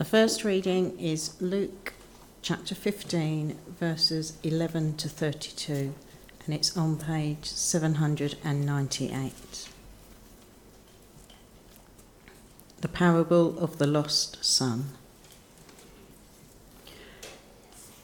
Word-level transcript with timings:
The 0.00 0.06
first 0.06 0.44
reading 0.44 0.98
is 0.98 1.34
Luke 1.42 1.92
chapter 2.40 2.74
15, 2.74 3.58
verses 3.78 4.38
11 4.42 4.96
to 4.96 5.10
32, 5.10 5.92
and 6.46 6.54
it's 6.54 6.74
on 6.74 6.96
page 6.96 7.44
798. 7.44 9.68
The 12.80 12.88
parable 12.88 13.58
of 13.58 13.76
the 13.76 13.86
lost 13.86 14.42
son. 14.42 14.92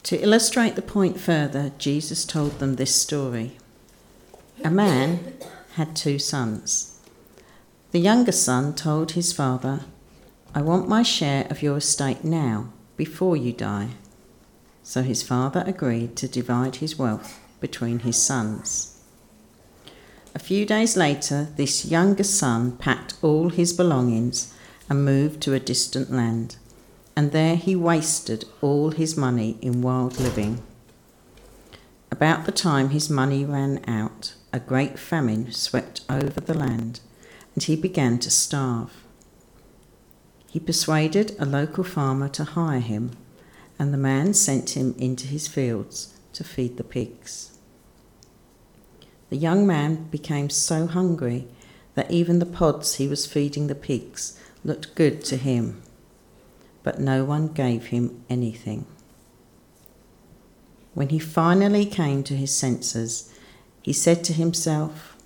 To 0.02 0.22
illustrate 0.22 0.76
the 0.76 0.82
point 0.82 1.18
further, 1.18 1.72
Jesus 1.78 2.26
told 2.26 2.58
them 2.58 2.76
this 2.76 2.94
story. 2.94 3.56
A 4.62 4.70
man 4.70 5.32
had 5.76 5.96
two 5.96 6.18
sons. 6.18 7.00
The 7.92 8.00
younger 8.00 8.32
son 8.32 8.74
told 8.74 9.12
his 9.12 9.32
father, 9.32 9.86
I 10.56 10.62
want 10.62 10.88
my 10.88 11.02
share 11.02 11.46
of 11.50 11.62
your 11.62 11.76
estate 11.76 12.24
now, 12.24 12.72
before 12.96 13.36
you 13.36 13.52
die. 13.52 13.88
So 14.82 15.02
his 15.02 15.22
father 15.22 15.62
agreed 15.66 16.16
to 16.16 16.28
divide 16.28 16.76
his 16.76 16.98
wealth 16.98 17.38
between 17.60 17.98
his 17.98 18.16
sons. 18.16 18.98
A 20.34 20.38
few 20.38 20.64
days 20.64 20.96
later, 20.96 21.48
this 21.56 21.84
younger 21.84 22.24
son 22.24 22.78
packed 22.78 23.18
all 23.20 23.50
his 23.50 23.74
belongings 23.74 24.54
and 24.88 25.04
moved 25.04 25.42
to 25.42 25.52
a 25.52 25.60
distant 25.60 26.10
land, 26.10 26.56
and 27.14 27.32
there 27.32 27.56
he 27.56 27.76
wasted 27.76 28.46
all 28.62 28.92
his 28.92 29.14
money 29.14 29.58
in 29.60 29.82
wild 29.82 30.18
living. 30.18 30.62
About 32.10 32.46
the 32.46 32.50
time 32.50 32.88
his 32.88 33.10
money 33.10 33.44
ran 33.44 33.84
out, 33.86 34.34
a 34.54 34.58
great 34.58 34.98
famine 34.98 35.52
swept 35.52 36.00
over 36.08 36.40
the 36.40 36.54
land, 36.54 37.00
and 37.54 37.62
he 37.62 37.76
began 37.76 38.18
to 38.20 38.30
starve. 38.30 39.02
He 40.56 40.60
persuaded 40.60 41.36
a 41.38 41.44
local 41.44 41.84
farmer 41.84 42.30
to 42.30 42.42
hire 42.42 42.80
him, 42.80 43.10
and 43.78 43.92
the 43.92 43.98
man 43.98 44.32
sent 44.32 44.70
him 44.70 44.94
into 44.96 45.26
his 45.26 45.46
fields 45.46 46.18
to 46.32 46.44
feed 46.44 46.78
the 46.78 46.82
pigs. 46.82 47.58
The 49.28 49.36
young 49.36 49.66
man 49.66 50.04
became 50.04 50.48
so 50.48 50.86
hungry 50.86 51.46
that 51.94 52.10
even 52.10 52.38
the 52.38 52.46
pods 52.46 52.94
he 52.94 53.06
was 53.06 53.26
feeding 53.26 53.66
the 53.66 53.74
pigs 53.74 54.40
looked 54.64 54.94
good 54.94 55.22
to 55.26 55.36
him, 55.36 55.82
but 56.82 56.98
no 56.98 57.22
one 57.22 57.48
gave 57.48 57.88
him 57.88 58.24
anything. 58.30 58.86
When 60.94 61.10
he 61.10 61.18
finally 61.18 61.84
came 61.84 62.22
to 62.22 62.34
his 62.34 62.56
senses, 62.56 63.30
he 63.82 63.92
said 63.92 64.24
to 64.24 64.32
himself, 64.32 65.18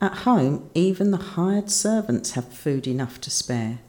At 0.00 0.18
home, 0.18 0.70
even 0.72 1.10
the 1.10 1.34
hired 1.34 1.68
servants 1.68 2.34
have 2.34 2.54
food 2.54 2.86
enough 2.86 3.20
to 3.22 3.28
spare 3.28 3.80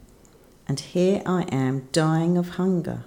and 0.67 0.79
here 0.79 1.21
I 1.25 1.43
am 1.43 1.87
dying 1.91 2.37
of 2.37 2.49
hunger. 2.49 3.03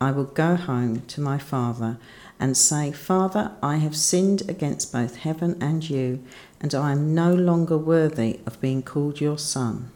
I 0.00 0.12
will 0.12 0.24
go 0.24 0.56
home 0.56 1.02
to 1.08 1.20
my 1.20 1.38
father 1.38 1.98
and 2.38 2.56
say, 2.56 2.90
Father, 2.90 3.52
I 3.62 3.76
have 3.76 3.94
sinned 3.94 4.42
against 4.48 4.92
both 4.92 5.16
heaven 5.16 5.58
and 5.60 5.88
you, 5.88 6.24
and 6.60 6.74
I 6.74 6.92
am 6.92 7.14
no 7.14 7.34
longer 7.34 7.76
worthy 7.76 8.40
of 8.46 8.60
being 8.60 8.82
called 8.82 9.20
your 9.20 9.38
son. 9.38 9.90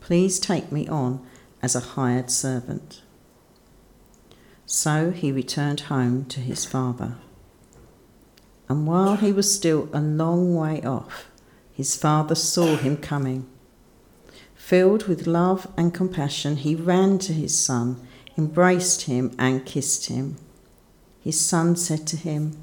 Please 0.00 0.40
take 0.40 0.72
me 0.72 0.88
on 0.88 1.24
as 1.60 1.76
a 1.76 1.80
hired 1.80 2.30
servant. 2.30 3.02
So 4.64 5.10
he 5.10 5.30
returned 5.30 5.80
home 5.80 6.24
to 6.26 6.40
his 6.40 6.64
father. 6.64 7.16
And 8.70 8.86
while 8.86 9.16
he 9.16 9.32
was 9.32 9.54
still 9.54 9.90
a 9.92 10.00
long 10.00 10.54
way 10.54 10.80
off, 10.82 11.26
his 11.72 11.94
father 11.94 12.34
saw 12.34 12.76
him 12.76 12.96
coming 12.96 13.46
Filled 14.62 15.08
with 15.08 15.26
love 15.26 15.66
and 15.76 15.92
compassion, 15.92 16.56
he 16.56 16.76
ran 16.76 17.18
to 17.18 17.32
his 17.32 17.58
son, 17.58 18.00
embraced 18.38 19.02
him, 19.02 19.34
and 19.36 19.66
kissed 19.66 20.06
him. 20.06 20.36
His 21.20 21.38
son 21.38 21.74
said 21.74 22.06
to 22.06 22.16
him, 22.16 22.56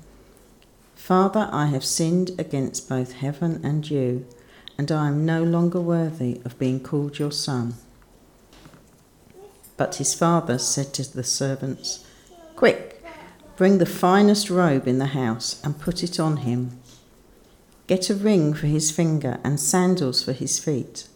Father, 0.96 1.50
I 1.52 1.66
have 1.68 1.84
sinned 1.84 2.32
against 2.40 2.88
both 2.88 3.12
heaven 3.12 3.60
and 3.66 3.88
you, 3.92 4.26
and 4.78 4.90
I 4.94 5.10
am 5.10 5.26
no 5.26 5.44
longer 5.44 5.82
worthy 5.82 6.42
of 6.46 6.58
being 6.58 6.80
called 6.80 7.20
your 7.20 7.34
son. 7.34 7.76
But 9.76 9.96
his 9.96 10.16
father 10.16 10.58
said 10.58 10.94
to 10.94 11.14
the 11.14 11.24
servants, 11.24 12.06
Quick, 12.56 13.04
bring 13.58 13.78
the 13.78 13.86
finest 13.86 14.50
robe 14.50 14.88
in 14.88 15.00
the 15.00 15.08
house 15.08 15.62
and 15.66 15.78
put 15.80 16.02
it 16.02 16.18
on 16.18 16.38
him. 16.38 16.80
Get 17.88 18.10
a 18.10 18.16
ring 18.16 18.54
for 18.54 18.68
his 18.68 18.90
finger 18.90 19.38
and 19.44 19.60
sandals 19.60 20.24
for 20.24 20.32
his 20.32 20.58
feet 20.60 21.09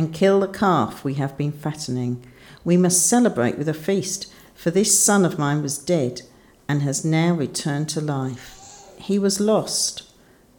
and 0.00 0.14
kill 0.14 0.40
the 0.40 0.48
calf 0.48 1.04
we 1.04 1.12
have 1.12 1.36
been 1.36 1.52
fattening. 1.52 2.24
We 2.64 2.78
must 2.78 3.06
celebrate 3.06 3.58
with 3.58 3.68
a 3.68 3.74
feast, 3.74 4.32
for 4.54 4.70
this 4.70 4.98
son 4.98 5.26
of 5.26 5.38
mine 5.38 5.60
was 5.60 5.76
dead 5.76 6.22
and 6.66 6.80
has 6.80 7.04
now 7.04 7.34
returned 7.34 7.90
to 7.90 8.00
life. 8.00 8.82
He 8.96 9.18
was 9.18 9.40
lost, 9.40 10.10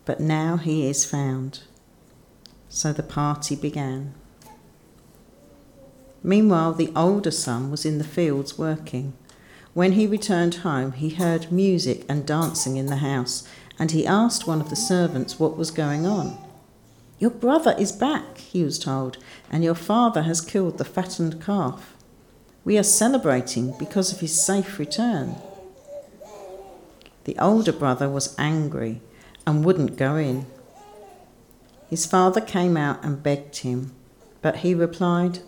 but 0.06 0.20
now 0.20 0.58
he 0.58 0.88
is 0.88 1.06
found. 1.06 1.62
So 2.70 2.94
the 2.94 3.02
party 3.02 3.56
began. 3.56 4.14
Meanwhile, 6.22 6.74
the 6.74 6.94
older 6.96 7.32
son 7.32 7.72
was 7.72 7.84
in 7.84 7.98
the 7.98 8.04
fields 8.04 8.60
working. 8.60 9.14
When 9.74 9.94
he 9.94 10.06
returned 10.06 10.58
home, 10.58 10.92
he 10.92 11.10
heard 11.10 11.52
music 11.52 12.06
and 12.08 12.28
dancing 12.28 12.78
in 12.78 12.86
the 12.86 12.98
house, 12.98 13.44
and 13.80 13.90
he 13.90 14.06
asked 14.06 14.46
one 14.46 14.62
of 14.62 14.70
the 14.70 14.76
servants 14.76 15.40
what 15.40 15.58
was 15.58 15.72
going 15.72 16.06
on. 16.06 16.38
Your 17.22 17.30
brother 17.30 17.76
is 17.78 17.92
back, 17.92 18.40
he 18.40 18.64
was 18.64 18.80
told, 18.80 19.20
and 19.52 19.64
your 19.64 19.76
father 19.76 20.24
has 20.24 20.42
killed 20.42 20.80
the 20.80 20.84
fattened 20.84 21.40
calf. 21.40 21.96
We 22.66 22.80
are 22.80 22.84
celebrating 22.84 23.76
because 23.78 24.12
of 24.12 24.22
his 24.22 24.44
safe 24.44 24.80
return. 24.80 25.36
The 27.26 27.38
older 27.38 27.74
brother 27.74 28.10
was 28.10 28.34
angry 28.40 29.02
and 29.46 29.64
wouldn't 29.64 29.98
go 29.98 30.16
in. 30.16 30.48
His 31.92 32.08
father 32.08 32.42
came 32.42 32.76
out 32.76 33.06
and 33.06 33.22
begged 33.22 33.58
him, 33.58 33.92
but 34.42 34.58
he 34.58 34.74
replied, 34.74 35.42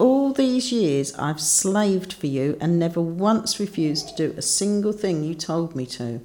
All 0.00 0.32
these 0.32 0.72
years 0.72 1.14
I've 1.14 1.40
slaved 1.40 2.12
for 2.12 2.26
you 2.26 2.58
and 2.60 2.76
never 2.76 3.00
once 3.00 3.60
refused 3.60 4.08
to 4.08 4.30
do 4.30 4.36
a 4.36 4.42
single 4.42 4.92
thing 4.92 5.22
you 5.22 5.36
told 5.36 5.76
me 5.76 5.86
to 5.86 6.22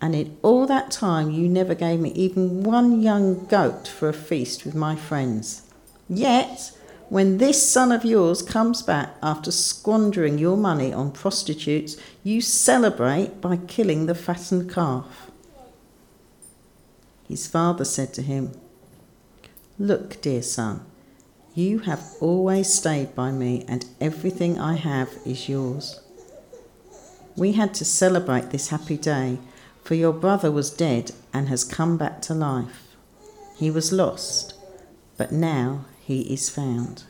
and 0.00 0.14
in 0.14 0.36
all 0.42 0.66
that 0.66 0.90
time 0.90 1.30
you 1.30 1.48
never 1.48 1.74
gave 1.74 2.00
me 2.00 2.10
even 2.10 2.62
one 2.62 3.00
young 3.00 3.46
goat 3.46 3.88
for 3.88 4.08
a 4.08 4.12
feast 4.12 4.64
with 4.64 4.74
my 4.74 4.94
friends. 4.94 5.62
Yet, 6.08 6.72
when 7.08 7.38
this 7.38 7.68
son 7.68 7.92
of 7.92 8.04
yours 8.04 8.42
comes 8.42 8.82
back 8.82 9.14
after 9.22 9.50
squandering 9.50 10.38
your 10.38 10.56
money 10.56 10.92
on 10.92 11.12
prostitutes, 11.12 11.96
you 12.24 12.40
celebrate 12.40 13.40
by 13.40 13.56
killing 13.56 14.06
the 14.06 14.14
fattened 14.14 14.72
calf. 14.72 15.30
His 17.28 17.46
father 17.46 17.84
said 17.84 18.12
to 18.14 18.22
him, 18.22 18.52
Look, 19.78 20.20
dear 20.20 20.42
son, 20.42 20.84
you 21.54 21.80
have 21.80 22.02
always 22.20 22.72
stayed 22.72 23.14
by 23.14 23.30
me, 23.30 23.64
and 23.68 23.86
everything 24.00 24.58
I 24.58 24.74
have 24.74 25.10
is 25.24 25.48
yours. 25.48 26.00
We 27.36 27.52
had 27.52 27.74
to 27.74 27.84
celebrate 27.84 28.50
this 28.50 28.68
happy 28.68 28.96
day 28.96 29.38
for 29.86 29.94
your 29.94 30.12
brother 30.12 30.50
was 30.50 30.68
dead 30.68 31.12
and 31.32 31.48
has 31.48 31.62
come 31.62 31.96
back 31.96 32.20
to 32.20 32.34
life. 32.34 32.96
He 33.56 33.70
was 33.70 33.92
lost, 33.92 34.54
but 35.16 35.30
now 35.30 35.84
he 36.00 36.22
is 36.22 36.50
found. 36.50 37.04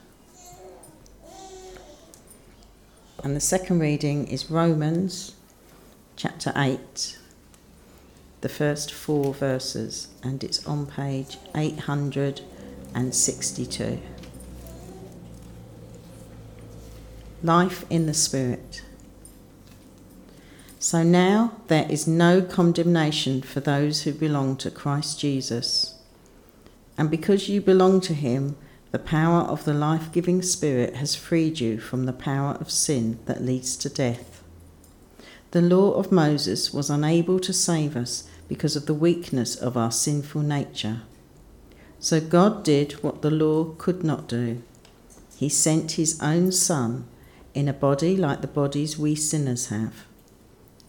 And 3.24 3.34
the 3.34 3.40
second 3.40 3.78
reading 3.78 4.28
is 4.28 4.50
Romans 4.50 5.34
chapter 6.16 6.52
8, 6.54 7.16
the 8.42 8.50
first 8.50 8.92
four 8.92 9.32
verses, 9.32 10.08
and 10.22 10.44
it's 10.44 10.66
on 10.66 10.84
page 10.84 11.38
862. 11.54 14.02
Life 17.42 17.86
in 17.88 18.04
the 18.04 18.12
Spirit. 18.12 18.82
So 20.88 21.02
now 21.02 21.50
there 21.66 21.90
is 21.90 22.06
no 22.06 22.40
condemnation 22.40 23.42
for 23.42 23.58
those 23.58 24.02
who 24.02 24.12
belong 24.12 24.54
to 24.58 24.70
Christ 24.70 25.18
Jesus. 25.18 25.96
And 26.96 27.10
because 27.10 27.48
you 27.48 27.60
belong 27.60 28.00
to 28.02 28.14
him, 28.14 28.56
the 28.92 29.00
power 29.00 29.40
of 29.40 29.64
the 29.64 29.74
life 29.74 30.12
giving 30.12 30.42
Spirit 30.42 30.94
has 30.94 31.16
freed 31.16 31.58
you 31.58 31.80
from 31.80 32.06
the 32.06 32.12
power 32.12 32.52
of 32.60 32.70
sin 32.70 33.18
that 33.26 33.42
leads 33.42 33.76
to 33.78 33.88
death. 33.88 34.44
The 35.50 35.60
law 35.60 35.90
of 35.94 36.12
Moses 36.12 36.72
was 36.72 36.88
unable 36.88 37.40
to 37.40 37.52
save 37.52 37.96
us 37.96 38.22
because 38.46 38.76
of 38.76 38.86
the 38.86 38.94
weakness 38.94 39.56
of 39.56 39.76
our 39.76 39.90
sinful 39.90 40.42
nature. 40.42 41.00
So 41.98 42.20
God 42.20 42.62
did 42.62 42.92
what 43.02 43.22
the 43.22 43.32
law 43.32 43.74
could 43.76 44.04
not 44.04 44.28
do. 44.28 44.62
He 45.36 45.48
sent 45.48 45.98
his 45.98 46.22
own 46.22 46.52
Son 46.52 47.08
in 47.54 47.66
a 47.66 47.72
body 47.72 48.16
like 48.16 48.40
the 48.40 48.46
bodies 48.46 48.96
we 48.96 49.16
sinners 49.16 49.66
have 49.66 50.05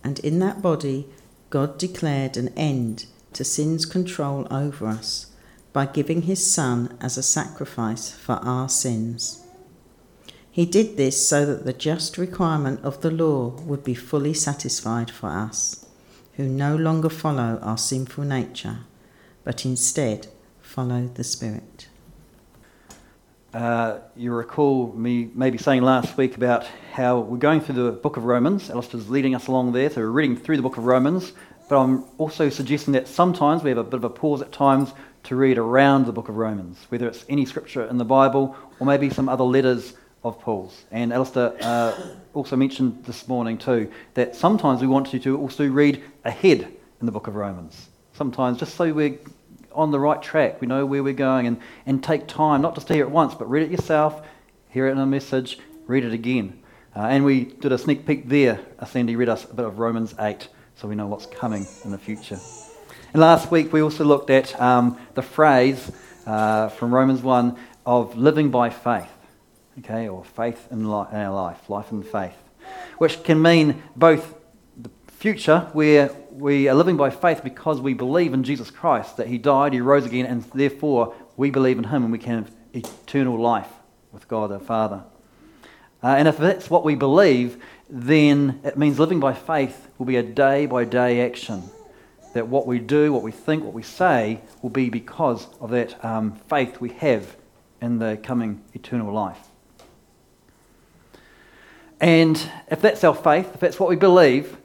and 0.04 0.20
in 0.20 0.40
that 0.40 0.62
body, 0.62 1.08
God 1.50 1.78
declared 1.78 2.38
an 2.38 2.50
end 2.50 3.06
to 3.34 3.44
sin's 3.44 3.86
control 3.86 4.48
over 4.52 4.88
us 4.88 5.28
by 5.74 5.86
giving 5.86 6.24
his 6.24 6.46
Son 6.46 6.98
as 7.00 7.18
a 7.18 7.24
sacrifice 7.24 8.12
for 8.12 8.34
our 8.44 8.68
sins. 8.68 9.44
He 10.50 10.66
did 10.66 10.98
this 10.98 11.28
so 11.28 11.46
that 11.46 11.66
the 11.66 11.74
just 11.74 12.18
requirement 12.18 12.84
of 12.84 13.02
the 13.02 13.12
law 13.12 13.50
would 13.62 13.84
be 13.84 13.94
fully 13.94 14.34
satisfied 14.34 15.12
for 15.12 15.30
us, 15.30 15.86
who 16.34 16.48
no 16.48 16.76
longer 16.76 17.10
follow 17.10 17.60
our 17.62 17.78
sinful 17.78 18.24
nature, 18.24 18.80
but 19.44 19.66
instead 19.66 20.28
follow 20.60 21.08
the 21.14 21.24
Spirit. 21.24 21.87
Uh, 23.54 24.00
you 24.18 24.34
recall 24.34 24.92
me 24.92 25.30
maybe 25.34 25.58
saying 25.58 25.82
last 25.82 26.18
week 26.18 26.36
about 26.36 26.66
how 26.92 27.20
we're 27.20 27.38
going 27.38 27.62
through 27.62 27.76
the 27.76 27.92
book 27.94 28.18
of 28.18 28.26
Romans. 28.26 28.70
Alistair's 28.70 29.10
leading 29.10 29.36
us 29.36 29.48
along 29.48 29.72
there, 29.72 29.90
so 29.90 30.02
we're 30.02 30.08
reading 30.08 30.36
through 30.36 30.58
the 30.58 30.62
book 30.62 30.76
of 30.76 30.84
Romans. 30.84 31.32
But 31.70 31.82
I'm 31.82 32.04
also 32.18 32.50
suggesting 32.50 32.92
that 32.94 33.08
sometimes 33.08 33.64
we 33.64 33.70
have 33.70 33.78
a 33.78 33.86
bit 33.86 33.94
of 33.94 34.04
a 34.04 34.10
pause 34.10 34.42
at 34.42 34.52
times 34.52 34.92
to 35.24 35.38
read 35.38 35.58
around 35.58 36.06
the 36.06 36.12
book 36.12 36.28
of 36.28 36.36
Romans, 36.36 36.78
whether 36.90 37.08
it's 37.08 37.26
any 37.30 37.46
scripture 37.46 37.86
in 37.86 37.98
the 37.98 38.06
Bible 38.06 38.54
or 38.82 38.86
maybe 38.86 39.10
some 39.10 39.30
other 39.30 39.46
letters 39.46 39.94
of 40.26 40.40
Paul's. 40.42 40.84
And 40.92 41.14
Alistair 41.14 41.56
uh, 41.62 41.94
also 42.34 42.58
mentioned 42.58 43.06
this 43.06 43.30
morning 43.30 43.58
too 43.58 43.90
that 44.16 44.36
sometimes 44.36 44.82
we 44.82 44.88
want 44.88 45.14
you 45.14 45.20
to 45.20 45.38
also 45.38 45.66
read 45.68 46.04
ahead 46.26 46.68
in 47.00 47.06
the 47.06 47.14
book 47.14 47.28
of 47.28 47.36
Romans. 47.36 47.88
Sometimes 48.14 48.60
just 48.60 48.76
so 48.76 48.92
we're 48.92 49.18
on 49.78 49.92
the 49.92 50.00
right 50.00 50.22
track, 50.22 50.60
we 50.60 50.68
know 50.68 50.86
where 50.86 51.04
we're 51.04 51.14
going, 51.14 51.48
and, 51.48 51.62
and 51.86 52.04
take 52.04 52.28
time 52.28 52.62
not 52.62 52.76
just 52.76 52.88
to 52.88 52.94
hear 52.94 53.04
it 53.04 53.12
once, 53.12 53.36
but 53.36 53.50
read 53.50 53.64
it 53.64 53.72
yourself, 53.72 54.26
hear 54.70 54.88
it 54.88 54.92
in 54.92 54.98
a 54.98 55.06
message, 55.06 55.60
read 55.86 56.04
it 56.04 56.14
again. 56.14 56.62
Uh, 56.96 57.02
and 57.02 57.24
we 57.24 57.46
did 57.46 57.72
a 57.72 57.78
sneak 57.78 58.06
peek 58.08 58.28
there. 58.28 58.60
Sandy 58.88 59.16
read 59.16 59.30
us 59.30 59.46
a 59.46 59.54
bit 59.54 59.66
of 59.66 59.78
Romans 59.78 60.16
8, 60.20 60.48
so 60.76 60.88
we 60.88 60.96
know 60.96 61.06
what's 61.06 61.28
coming 61.28 61.68
in 61.86 61.92
the 61.92 61.98
future. 61.98 62.40
And 63.14 63.22
last 63.22 63.52
week 63.52 63.72
we 63.72 63.82
also 63.82 64.04
looked 64.04 64.32
at 64.32 64.60
um, 64.60 64.98
the 65.14 65.22
phrase 65.22 65.92
uh, 66.26 66.70
from 66.70 66.94
Romans 66.94 67.22
1 67.22 67.56
of 67.86 68.18
living 68.18 68.50
by 68.50 68.72
faith, 68.72 69.12
okay, 69.80 70.10
or 70.10 70.26
faith 70.26 70.68
in, 70.72 70.90
li- 70.92 71.08
in 71.12 71.18
our 71.18 71.34
life, 71.34 71.70
life 71.70 71.92
in 71.92 72.02
faith, 72.02 72.36
which 72.98 73.24
can 73.24 73.42
mean 73.42 73.84
both 73.96 74.34
the 74.76 74.90
future 75.08 75.70
where 75.74 76.10
we 76.38 76.68
are 76.68 76.76
living 76.76 76.98
by 76.98 77.10
faith 77.10 77.44
because 77.44 77.82
we 77.82 77.96
believe 77.96 78.32
in 78.32 78.44
Jesus 78.44 78.70
Christ, 78.70 79.18
that 79.18 79.28
He 79.28 79.40
died, 79.40 79.74
He 79.74 79.82
rose 79.82 80.06
again, 80.06 80.28
and 80.28 80.44
therefore 80.54 81.16
we 81.36 81.50
believe 81.50 81.80
in 81.80 81.86
Him 81.86 82.04
and 82.04 82.12
we 82.12 82.20
can 82.20 82.44
have 82.44 82.52
eternal 82.74 83.40
life 83.40 83.70
with 84.12 84.28
God 84.28 84.52
our 84.52 84.60
Father. 84.60 85.04
Uh, 86.04 86.10
and 86.10 86.28
if 86.28 86.38
that's 86.38 86.70
what 86.70 86.84
we 86.84 86.94
believe, 86.94 87.62
then 87.90 88.62
it 88.64 88.78
means 88.78 89.00
living 89.00 89.20
by 89.20 89.34
faith 89.34 89.88
will 89.98 90.06
be 90.06 90.16
a 90.16 90.24
day 90.24 90.68
by 90.68 90.86
day 90.86 91.26
action. 91.26 91.64
That 92.34 92.48
what 92.48 92.68
we 92.68 92.78
do, 92.78 93.12
what 93.12 93.24
we 93.24 93.32
think, 93.32 93.64
what 93.64 93.74
we 93.74 93.82
say 93.82 94.42
will 94.62 94.70
be 94.70 94.90
because 94.90 95.48
of 95.60 95.72
that 95.72 96.04
um, 96.06 96.36
faith 96.48 96.80
we 96.80 96.90
have 96.90 97.36
in 97.82 97.98
the 97.98 98.20
coming 98.22 98.64
eternal 98.76 99.12
life. 99.12 99.40
And 102.00 102.40
if 102.70 102.80
that's 102.80 103.04
our 103.04 103.16
faith, 103.16 103.56
if 103.56 103.60
that's 103.60 103.80
what 103.80 103.90
we 103.90 103.96
believe, 103.96 104.56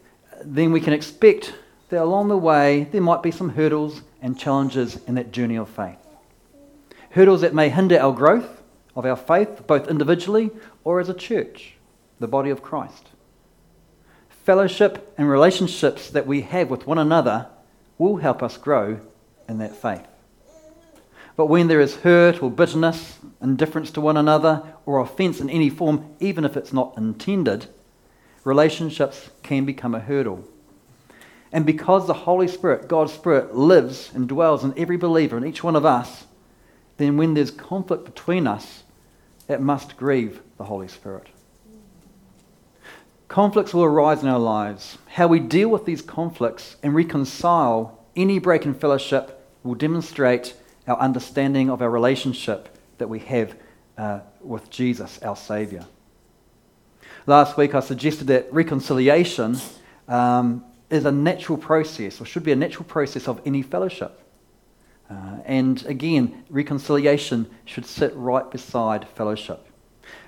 then 0.44 0.70
we 0.70 0.80
can 0.80 0.92
expect 0.92 1.54
that 1.92 2.02
along 2.02 2.28
the 2.28 2.36
way 2.38 2.84
there 2.84 3.02
might 3.02 3.22
be 3.22 3.30
some 3.30 3.50
hurdles 3.50 4.00
and 4.22 4.38
challenges 4.38 4.98
in 5.06 5.14
that 5.16 5.30
journey 5.30 5.56
of 5.56 5.68
faith. 5.68 5.98
Hurdles 7.10 7.42
that 7.42 7.52
may 7.52 7.68
hinder 7.68 8.00
our 8.00 8.14
growth 8.14 8.62
of 8.96 9.04
our 9.04 9.14
faith, 9.14 9.66
both 9.66 9.88
individually 9.88 10.50
or 10.84 11.00
as 11.00 11.10
a 11.10 11.14
church, 11.14 11.74
the 12.18 12.26
body 12.26 12.48
of 12.48 12.62
Christ. 12.62 13.08
Fellowship 14.30 15.12
and 15.18 15.28
relationships 15.28 16.08
that 16.08 16.26
we 16.26 16.40
have 16.40 16.70
with 16.70 16.86
one 16.86 16.96
another 16.96 17.48
will 17.98 18.16
help 18.16 18.42
us 18.42 18.56
grow 18.56 18.98
in 19.46 19.58
that 19.58 19.76
faith. 19.76 20.06
But 21.36 21.46
when 21.46 21.68
there 21.68 21.82
is 21.82 21.96
hurt 21.96 22.42
or 22.42 22.50
bitterness, 22.50 23.18
indifference 23.42 23.90
to 23.90 24.00
one 24.00 24.16
another, 24.16 24.62
or 24.86 25.00
offence 25.00 25.40
in 25.40 25.50
any 25.50 25.68
form, 25.68 26.14
even 26.20 26.46
if 26.46 26.56
it's 26.56 26.72
not 26.72 26.96
intended, 26.96 27.66
relationships 28.44 29.28
can 29.42 29.66
become 29.66 29.94
a 29.94 30.00
hurdle. 30.00 30.48
And 31.52 31.66
because 31.66 32.06
the 32.06 32.14
Holy 32.14 32.48
Spirit, 32.48 32.88
God's 32.88 33.12
Spirit, 33.12 33.54
lives 33.54 34.10
and 34.14 34.26
dwells 34.26 34.64
in 34.64 34.72
every 34.76 34.96
believer, 34.96 35.36
in 35.36 35.44
each 35.44 35.62
one 35.62 35.76
of 35.76 35.84
us, 35.84 36.24
then 36.96 37.16
when 37.16 37.34
there's 37.34 37.50
conflict 37.50 38.04
between 38.04 38.46
us, 38.46 38.84
it 39.48 39.60
must 39.60 39.96
grieve 39.96 40.40
the 40.56 40.64
Holy 40.64 40.88
Spirit. 40.88 41.28
Conflicts 43.28 43.74
will 43.74 43.84
arise 43.84 44.22
in 44.22 44.28
our 44.28 44.38
lives. 44.38 44.98
How 45.08 45.26
we 45.26 45.40
deal 45.40 45.68
with 45.68 45.84
these 45.84 46.02
conflicts 46.02 46.76
and 46.82 46.94
reconcile 46.94 47.98
any 48.14 48.38
break 48.38 48.64
in 48.64 48.74
fellowship 48.74 49.46
will 49.62 49.74
demonstrate 49.74 50.54
our 50.86 50.98
understanding 50.98 51.70
of 51.70 51.80
our 51.80 51.90
relationship 51.90 52.76
that 52.98 53.08
we 53.08 53.20
have 53.20 53.54
uh, 53.96 54.20
with 54.40 54.70
Jesus, 54.70 55.18
our 55.22 55.36
Saviour. 55.36 55.86
Last 57.26 57.56
week 57.56 57.74
I 57.74 57.80
suggested 57.80 58.26
that 58.26 58.52
reconciliation 58.52 59.58
um, 60.08 60.64
is 60.92 61.04
a 61.04 61.12
natural 61.12 61.58
process, 61.58 62.20
or 62.20 62.26
should 62.26 62.44
be 62.44 62.52
a 62.52 62.56
natural 62.56 62.84
process 62.84 63.26
of 63.26 63.40
any 63.46 63.62
fellowship. 63.62 64.20
Uh, 65.10 65.38
and 65.44 65.84
again, 65.86 66.44
reconciliation 66.50 67.50
should 67.64 67.86
sit 67.86 68.14
right 68.14 68.50
beside 68.50 69.08
fellowship. 69.08 69.66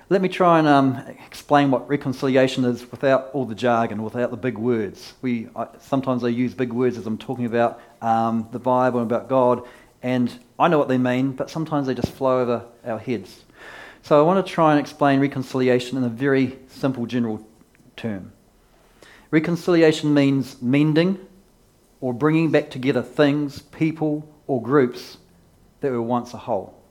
Let 0.09 0.21
me 0.21 0.29
try 0.29 0.59
and 0.59 0.67
um, 0.67 0.97
explain 1.25 1.71
what 1.71 1.87
reconciliation 1.89 2.65
is 2.65 2.89
without 2.91 3.29
all 3.33 3.45
the 3.45 3.55
jargon, 3.55 4.03
without 4.03 4.29
the 4.29 4.37
big 4.37 4.57
words. 4.57 5.13
We, 5.21 5.49
I, 5.55 5.67
sometimes 5.79 6.23
I 6.23 6.27
use 6.27 6.53
big 6.53 6.71
words 6.71 6.97
as 6.97 7.07
I'm 7.07 7.17
talking 7.17 7.45
about 7.45 7.81
um, 8.01 8.47
the 8.51 8.59
Bible 8.59 8.99
and 9.01 9.11
about 9.11 9.29
God, 9.29 9.63
and 10.03 10.31
I 10.59 10.67
know 10.67 10.77
what 10.77 10.87
they 10.87 10.99
mean, 10.99 11.31
but 11.31 11.49
sometimes 11.49 11.87
they 11.87 11.95
just 11.95 12.11
flow 12.11 12.41
over 12.41 12.65
our 12.85 12.99
heads. 12.99 13.43
So 14.03 14.19
I 14.19 14.21
want 14.21 14.45
to 14.45 14.51
try 14.51 14.71
and 14.71 14.79
explain 14.79 15.19
reconciliation 15.19 15.97
in 15.97 16.03
a 16.03 16.09
very 16.09 16.59
simple 16.67 17.07
general 17.07 17.45
term. 17.97 18.31
Reconciliation 19.35 20.13
means 20.13 20.61
mending 20.61 21.19
or 21.99 22.13
bringing 22.13 22.51
back 22.51 22.69
together 22.69 23.01
things, 23.01 23.63
people, 23.63 24.25
or 24.47 24.61
groups 24.61 25.17
that 25.81 25.91
were 25.91 26.01
once 26.01 26.33
a 26.33 26.37
whole. 26.37 26.81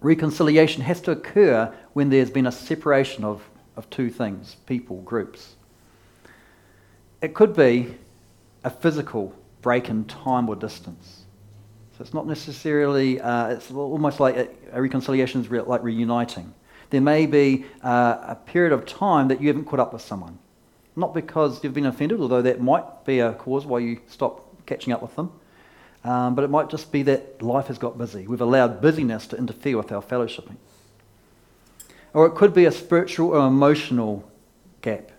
Reconciliation 0.00 0.82
has 0.82 0.98
to 1.02 1.10
occur 1.10 1.74
when 1.92 2.08
there's 2.08 2.30
been 2.30 2.46
a 2.46 2.50
separation 2.50 3.22
of, 3.22 3.42
of 3.76 3.90
two 3.90 4.08
things, 4.08 4.56
people, 4.64 5.02
groups. 5.02 5.56
It 7.20 7.34
could 7.34 7.54
be 7.54 7.96
a 8.64 8.70
physical 8.70 9.34
break 9.60 9.90
in 9.90 10.06
time 10.06 10.48
or 10.48 10.56
distance. 10.56 11.26
So 11.98 12.02
it's 12.02 12.14
not 12.14 12.26
necessarily, 12.26 13.20
uh, 13.20 13.48
it's 13.48 13.70
almost 13.70 14.20
like 14.20 14.36
a, 14.36 14.48
a 14.72 14.80
reconciliation 14.80 15.42
is 15.42 15.50
re- 15.50 15.60
like 15.60 15.82
reuniting. 15.82 16.54
There 16.88 17.02
may 17.02 17.26
be 17.26 17.66
uh, 17.84 18.16
a 18.22 18.38
period 18.46 18.72
of 18.72 18.86
time 18.86 19.28
that 19.28 19.42
you 19.42 19.48
haven't 19.48 19.66
caught 19.66 19.80
up 19.80 19.92
with 19.92 20.00
someone. 20.00 20.38
Not 20.96 21.14
because 21.14 21.62
you've 21.62 21.74
been 21.74 21.86
offended, 21.86 22.20
although 22.20 22.42
that 22.42 22.60
might 22.60 23.04
be 23.04 23.20
a 23.20 23.32
cause 23.32 23.64
why 23.64 23.78
you 23.78 24.00
stop 24.08 24.66
catching 24.66 24.92
up 24.92 25.02
with 25.02 25.14
them. 25.16 25.32
Um, 26.02 26.34
but 26.34 26.44
it 26.44 26.50
might 26.50 26.70
just 26.70 26.90
be 26.90 27.02
that 27.04 27.42
life 27.42 27.66
has 27.66 27.78
got 27.78 27.98
busy. 27.98 28.26
We've 28.26 28.40
allowed 28.40 28.80
busyness 28.80 29.26
to 29.28 29.36
interfere 29.36 29.76
with 29.76 29.92
our 29.92 30.02
fellowshipping. 30.02 30.56
Or 32.14 32.26
it 32.26 32.34
could 32.34 32.54
be 32.54 32.64
a 32.64 32.72
spiritual 32.72 33.30
or 33.30 33.46
emotional 33.46 34.28
gap. 34.82 35.12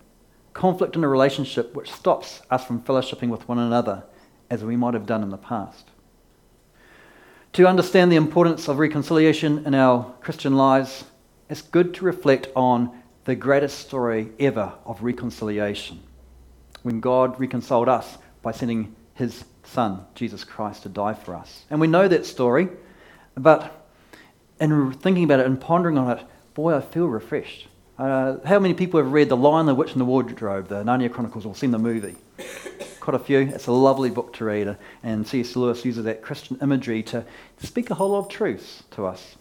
Conflict 0.54 0.96
in 0.96 1.04
a 1.04 1.08
relationship 1.08 1.74
which 1.76 1.92
stops 1.92 2.42
us 2.50 2.66
from 2.66 2.82
fellowshipping 2.82 3.30
with 3.30 3.48
one 3.48 3.60
another 3.60 4.04
as 4.50 4.64
we 4.64 4.76
might 4.76 4.94
have 4.94 5.06
done 5.06 5.24
in 5.24 5.30
the 5.30 5.38
past. 5.38 5.90
To 7.54 7.68
understand 7.68 8.12
the 8.12 8.18
importance 8.18 8.68
of 8.68 8.80
reconciliation 8.80 9.66
in 9.66 9.76
our 9.76 10.14
Christian 10.22 10.56
lives, 10.56 11.06
it's 11.50 11.62
good 11.62 11.94
to 11.96 12.06
reflect 12.06 12.48
on 12.56 13.01
the 13.26 13.36
greatest 13.36 13.80
story 13.80 14.32
ever 14.40 14.74
of 14.86 15.04
reconciliation 15.04 16.02
when 16.84 17.00
God 17.00 17.40
reconciled 17.40 17.88
us 17.88 18.18
by 18.42 18.52
sending 18.52 18.96
his 19.14 19.44
Son, 19.64 20.06
Jesus 20.16 20.44
Christ, 20.44 20.84
to 20.84 20.90
die 20.90 21.14
for 21.14 21.36
us. 21.36 21.66
And 21.70 21.80
we 21.80 21.88
know 21.88 22.08
that 22.08 22.26
story, 22.26 22.70
but 23.36 23.88
in 24.60 24.92
thinking 24.94 25.24
about 25.24 25.40
it 25.40 25.46
and 25.46 25.62
pondering 25.62 25.98
on 25.98 26.18
it, 26.18 26.26
boy, 26.54 26.76
I 26.76 26.82
feel 26.82 27.08
refreshed. 27.08 27.68
Uh, 28.00 28.38
how 28.46 28.58
many 28.58 28.74
people 28.74 29.00
have 29.00 29.12
read 29.12 29.30
The 29.30 29.38
Lion, 29.38 29.68
the 29.68 29.76
Witch, 29.76 29.92
and 29.92 30.02
the 30.02 30.06
Wardrobe, 30.06 30.70
the 30.70 30.84
Narnia 30.84 31.12
Chronicles, 31.12 31.46
or 31.46 31.54
seen 31.54 31.72
the 31.72 31.78
movie? 31.78 32.16
quite 33.02 33.16
a 33.16 33.20
few. 33.20 33.40
It's 33.40 33.68
a 33.68 33.72
lovely 33.72 34.10
book 34.10 34.34
to 34.34 34.46
read, 34.46 34.78
and 35.04 35.28
C.S. 35.28 35.56
Lewis 35.56 35.84
uses 35.84 36.06
that 36.06 36.22
Christian 36.22 36.58
imagery 36.62 37.04
to, 37.04 37.26
speak 37.60 37.90
a 37.90 37.96
whole 37.96 38.12
lot 38.12 38.20
of 38.20 38.30
truths 38.30 38.84
to 38.92 39.06
us. 39.06 39.36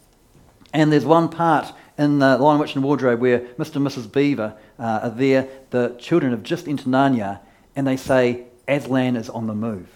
And 0.73 0.93
there's 0.93 1.05
one 1.05 1.29
part 1.29 1.73
in 2.01 2.19
the 2.19 2.39
Lion, 2.39 2.59
Witch, 2.59 2.75
and 2.75 2.83
Wardrobe 2.83 3.21
where 3.21 3.41
Mr. 3.59 3.77
and 3.77 3.87
Mrs. 3.87 4.11
Beaver 4.11 4.57
uh, 4.79 5.01
are 5.03 5.11
there. 5.11 5.47
The 5.69 5.95
children 5.99 6.33
have 6.33 6.43
just 6.43 6.67
entered 6.67 6.87
Narnia, 6.87 7.41
and 7.77 7.87
they 7.87 7.99
say, 7.99 8.47
Aslan 8.67 9.17
is 9.17 9.29
on 9.29 9.47
the 9.47 9.55
move. 9.55 9.87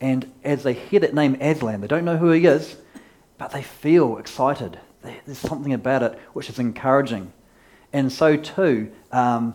And 0.00 0.32
as 0.42 0.62
they 0.62 0.72
hear 0.72 0.98
that 1.00 1.12
name, 1.12 1.34
Aslan, 1.34 1.82
they 1.82 1.86
don't 1.86 2.06
know 2.06 2.16
who 2.16 2.30
he 2.30 2.46
is, 2.46 2.76
but 3.36 3.52
they 3.52 3.62
feel 3.62 4.16
excited. 4.16 4.80
There's 5.02 5.38
something 5.38 5.74
about 5.74 6.02
it 6.02 6.18
which 6.32 6.48
is 6.48 6.58
encouraging. 6.58 7.34
And 7.92 8.10
so, 8.10 8.38
too, 8.38 8.90
um, 9.12 9.54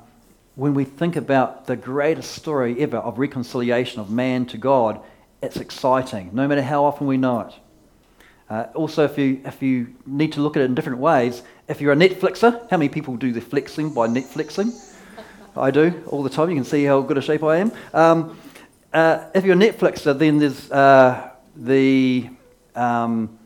when 0.54 0.76
we 0.76 0.84
think 0.84 1.16
about 1.16 1.66
the 1.66 1.76
greatest 1.76 2.34
story 2.34 2.80
ever 2.80 2.98
of 2.98 3.18
reconciliation 3.18 4.00
of 4.00 4.12
man 4.12 4.46
to 4.48 4.58
God, 4.60 5.02
it's 5.42 5.58
exciting, 5.58 6.30
no 6.32 6.48
matter 6.48 6.62
how 6.62 6.86
often 6.86 7.08
we 7.08 7.18
know 7.18 7.40
it. 7.40 7.56
Uh, 8.50 8.68
also, 8.76 9.04
if 9.04 9.18
you, 9.18 9.42
if 9.46 9.62
you 9.62 9.94
need 10.06 10.32
to 10.34 10.42
look 10.42 10.56
at 10.56 10.62
it 10.62 10.66
in 10.66 10.76
different 10.76 11.00
ways, 11.00 11.42
if 11.68 11.82
you're 11.82 11.94
a 11.94 11.96
Netflixer, 11.96 12.70
how 12.70 12.78
many 12.78 12.90
people 12.90 13.16
do 13.16 13.32
the 13.32 13.42
flexing 13.42 13.94
by 13.94 14.08
Netflixing? 14.08 14.74
I 15.58 15.72
do 15.72 16.04
all 16.08 16.22
the 16.22 16.30
time. 16.30 16.50
You 16.50 16.56
can 16.56 16.66
see 16.66 16.84
how 16.84 17.02
good 17.02 17.18
a 17.18 17.22
shape 17.22 17.44
I 17.44 17.58
am. 17.58 17.72
Um, 17.94 18.38
uh, 18.94 19.30
if 19.34 19.46
you're 19.46 19.56
a 19.56 19.60
Netflixer, 19.60 20.18
then 20.18 20.38
there's 20.38 20.72
uh, 20.72 21.32
the 21.56 22.30
um, 22.76 23.38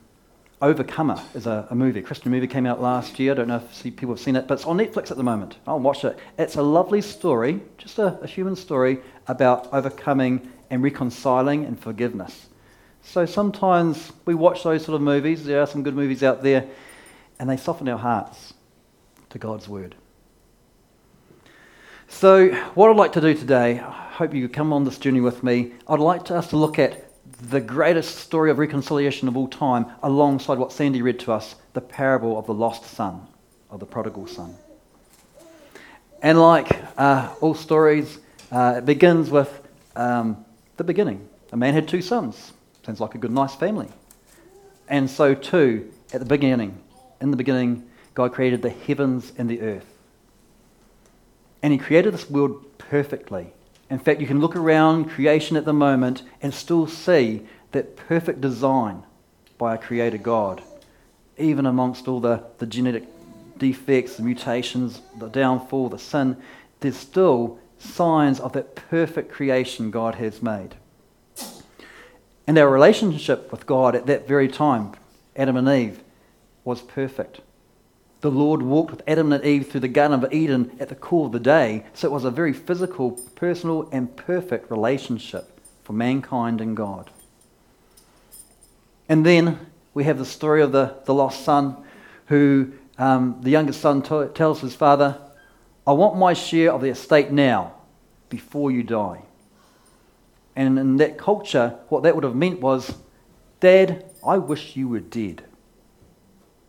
Overcomer 0.62 1.22
is 1.34 1.48
a, 1.48 1.66
a, 1.70 1.76
movie, 1.76 2.02
a 2.02 2.04
Christian 2.04 2.32
movie 2.32 2.48
came 2.48 2.66
out 2.66 2.82
last 2.82 3.18
year. 3.18 3.32
I 3.32 3.36
don't 3.36 3.48
know 3.48 3.64
if 3.64 3.84
people 3.84 4.10
have 4.10 4.20
seen 4.20 4.36
it, 4.36 4.46
but 4.46 4.56
it's 4.56 4.66
on 4.66 4.78
Netflix 4.78 5.10
at 5.10 5.16
the 5.16 5.24
moment. 5.24 5.58
I'll 5.66 5.80
watch 5.80 6.04
it. 6.04 6.20
It's 6.38 6.58
a 6.58 6.62
lovely 6.62 7.02
story, 7.02 7.62
just 7.78 7.98
a, 7.98 8.20
a 8.22 8.28
human 8.28 8.58
story 8.58 9.00
about 9.28 9.72
overcoming 9.74 10.52
and 10.70 10.84
reconciling 10.84 11.64
and 11.64 11.80
forgiveness. 11.80 12.48
So 13.04 13.26
sometimes 13.26 14.12
we 14.26 14.36
watch 14.36 14.64
those 14.64 14.86
sort 14.86 14.96
of 14.96 15.02
movies. 15.02 15.46
There 15.46 15.62
are 15.62 15.68
some 15.68 15.84
good 15.84 15.96
movies 15.96 16.24
out 16.24 16.44
there, 16.44 16.68
and 17.40 17.50
they 17.50 17.58
soften 17.58 17.88
our 17.90 17.98
hearts 17.98 18.54
to 19.30 19.40
God's 19.40 19.68
word. 19.68 19.96
So, 22.08 22.50
what 22.74 22.90
I'd 22.90 22.96
like 22.96 23.14
to 23.14 23.22
do 23.22 23.34
today, 23.36 23.80
I 23.80 24.10
hope 24.14 24.34
you 24.34 24.50
come 24.50 24.74
on 24.74 24.84
this 24.84 24.98
journey 24.98 25.22
with 25.22 25.44
me. 25.44 25.74
I'd 25.88 26.00
like 26.00 26.26
to, 26.26 26.36
us 26.36 26.50
to 26.50 26.58
look 26.58 26.80
at 26.80 27.06
the 27.42 27.62
greatest 27.62 28.18
story 28.18 28.52
of 28.52 28.58
reconciliation 28.58 29.28
of 29.28 29.38
all 29.38 29.48
time, 29.48 29.86
alongside 30.02 30.58
what 30.58 30.72
Sandy 30.72 31.02
read 31.02 31.20
to 31.20 31.32
us 31.32 31.56
the 31.74 31.82
parable 31.82 32.38
of 32.38 32.48
the 32.48 32.54
lost 32.54 32.84
son, 32.84 33.28
of 33.70 33.80
the 33.80 33.86
prodigal 33.86 34.28
son. 34.28 34.56
And 36.22 36.40
like 36.40 36.70
uh, 36.98 37.34
all 37.42 37.54
stories, 37.54 38.20
uh, 38.52 38.76
it 38.78 38.86
begins 38.86 39.30
with 39.30 39.68
um, 39.96 40.44
the 40.78 40.84
beginning. 40.84 41.28
A 41.52 41.58
man 41.58 41.74
had 41.74 41.88
two 41.88 42.02
sons. 42.02 42.54
Sounds 42.90 43.00
like 43.00 43.14
a 43.14 43.20
good, 43.20 43.30
nice 43.30 43.54
family. 43.54 43.88
And 44.88 45.12
so, 45.12 45.36
too, 45.36 45.92
at 46.12 46.22
the 46.22 46.26
beginning, 46.26 46.82
in 47.22 47.30
the 47.30 47.38
beginning, 47.38 47.88
God 48.16 48.34
created 48.34 48.64
the 48.64 48.72
heavens 48.72 49.32
and 49.38 49.48
the 49.48 49.62
earth. 49.62 49.86
And 51.62 51.72
He 51.72 51.78
created 51.78 52.16
this 52.16 52.28
world 52.32 52.66
perfectly. 52.80 53.54
In 53.92 54.00
fact, 54.00 54.20
you 54.20 54.26
can 54.26 54.40
look 54.40 54.56
around 54.56 55.12
creation 55.12 55.56
at 55.56 55.66
the 55.66 55.72
moment 55.72 56.24
and 56.42 56.52
still 56.52 56.88
see 56.88 57.44
that 57.74 57.96
perfect 57.96 58.42
design 58.42 59.04
by 59.60 59.76
a 59.76 59.78
creator 59.78 60.18
God, 60.18 60.64
even 61.38 61.68
amongst 61.68 62.08
all 62.08 62.20
the, 62.20 62.44
the 62.58 62.66
genetic 62.66 63.04
defects, 63.60 64.16
the 64.16 64.24
mutations, 64.24 65.00
the 65.20 65.28
downfall, 65.28 65.90
the 65.90 66.00
sin, 66.00 66.38
there's 66.80 66.98
still 66.98 67.60
signs 67.78 68.40
of 68.40 68.54
that 68.54 68.74
perfect 68.74 69.32
creation 69.32 69.92
God 69.92 70.16
has 70.16 70.42
made. 70.42 70.74
And 72.50 72.58
our 72.58 72.68
relationship 72.68 73.52
with 73.52 73.68
God 73.68 73.96
at 73.96 74.08
that 74.08 74.28
very 74.28 74.48
time, 74.48 74.94
Adam 75.36 75.56
and 75.56 75.70
Eve, 75.70 76.02
was 76.64 76.82
perfect 76.82 77.42
the 78.22 78.32
Lord 78.32 78.62
walked 78.62 78.92
with 78.92 79.04
Adam 79.08 79.32
and 79.32 79.46
Eve 79.46 79.70
through 79.70 79.82
the 79.82 79.88
Garden 79.88 80.24
of 80.24 80.34
Eden 80.34 80.76
at 80.80 80.90
the 80.90 80.96
cool 80.96 81.28
of 81.28 81.32
the 81.32 81.40
day. 81.40 81.86
So 81.94 82.08
it 82.08 82.12
was 82.12 82.26
a 82.26 82.32
very 82.32 82.54
physical, 82.54 83.12
personal, 83.36 83.88
and 83.92 84.14
perfect 84.16 84.70
relationship 84.70 85.62
for 85.84 85.94
mankind 85.94 86.60
and 86.60 86.76
God. 86.76 87.12
And 89.08 89.24
then 89.24 89.60
we 89.94 90.04
have 90.06 90.18
the 90.18 90.26
story 90.26 90.62
of 90.62 90.72
the, 90.72 90.96
the 91.06 91.14
lost 91.14 91.46
son, 91.46 91.78
who 92.26 92.74
um, 92.98 93.38
the 93.42 93.52
youngest 93.52 93.80
son 93.80 94.02
t- 94.02 94.34
tells 94.34 94.60
his 94.60 94.76
father, 94.76 95.18
I 95.88 95.94
want 95.94 96.18
my 96.18 96.34
share 96.34 96.74
of 96.74 96.82
the 96.82 96.90
estate 96.90 97.32
now, 97.32 97.76
before 98.28 98.70
you 98.72 98.84
die. 98.84 99.22
And 100.60 100.78
in 100.78 100.98
that 100.98 101.18
culture, 101.18 101.80
what 101.88 102.04
that 102.04 102.16
would 102.16 102.26
have 102.26 102.36
meant 102.36 102.60
was, 102.60 102.94
Dad, 103.62 104.04
I 104.28 104.40
wish 104.40 104.76
you 104.76 104.90
were 104.90 105.00
dead. 105.00 105.46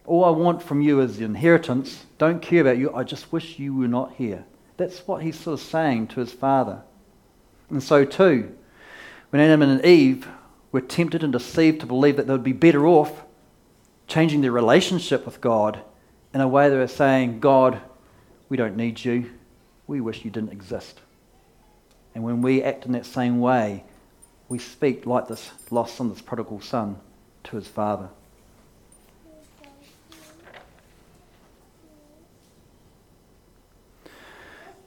All 0.07 0.25
I 0.25 0.31
want 0.31 0.63
from 0.63 0.81
you 0.81 1.01
is 1.01 1.17
the 1.17 1.25
inheritance. 1.25 2.07
Don't 2.17 2.41
care 2.41 2.61
about 2.61 2.79
you. 2.79 2.95
I 2.95 3.03
just 3.03 3.33
wish 3.33 3.59
you 3.59 3.75
were 3.75 3.89
not 3.89 4.15
here. 4.15 4.45
That's 4.77 5.01
what 5.09 5.25
he's 5.25 5.41
sort 5.41 5.59
of 5.59 5.67
saying 5.67 6.07
to 6.09 6.21
his 6.21 6.33
father. 6.33 6.83
And 7.69 7.83
so, 7.83 8.05
too, 8.05 8.57
when 9.31 9.43
Adam 9.43 9.61
and 9.61 9.85
Eve 9.85 10.29
were 10.71 10.81
tempted 10.81 11.25
and 11.25 11.33
deceived 11.33 11.81
to 11.81 11.87
believe 11.87 12.17
that 12.17 12.29
they 12.29 12.33
would 12.33 12.45
be 12.45 12.53
better 12.53 12.87
off 12.87 13.25
changing 14.07 14.41
their 14.41 14.53
relationship 14.53 15.27
with 15.27 15.41
God 15.41 15.83
in 16.33 16.41
a 16.41 16.47
way 16.47 16.71
they 16.71 16.77
were 16.77 16.87
saying, 16.87 17.41
God, 17.41 17.81
we 18.49 18.57
don't 18.57 18.77
need 18.77 19.05
you. 19.05 19.33
We 19.89 20.01
wish 20.01 20.25
you 20.25 20.31
didn't 20.31 20.53
exist. 20.53 21.01
And 22.15 22.25
when 22.25 22.43
we 22.43 22.63
act 22.63 22.87
in 22.87 22.93
that 22.93 23.07
same 23.07 23.41
way, 23.41 23.85
we 24.49 24.59
speak 24.59 25.07
like 25.07 25.29
this 25.29 25.51
lost 25.71 25.97
son, 25.97 26.11
this 26.11 26.21
prodigal 26.21 26.61
son, 26.61 26.99
to 27.45 27.57
his 27.57 27.69
father. 27.69 28.09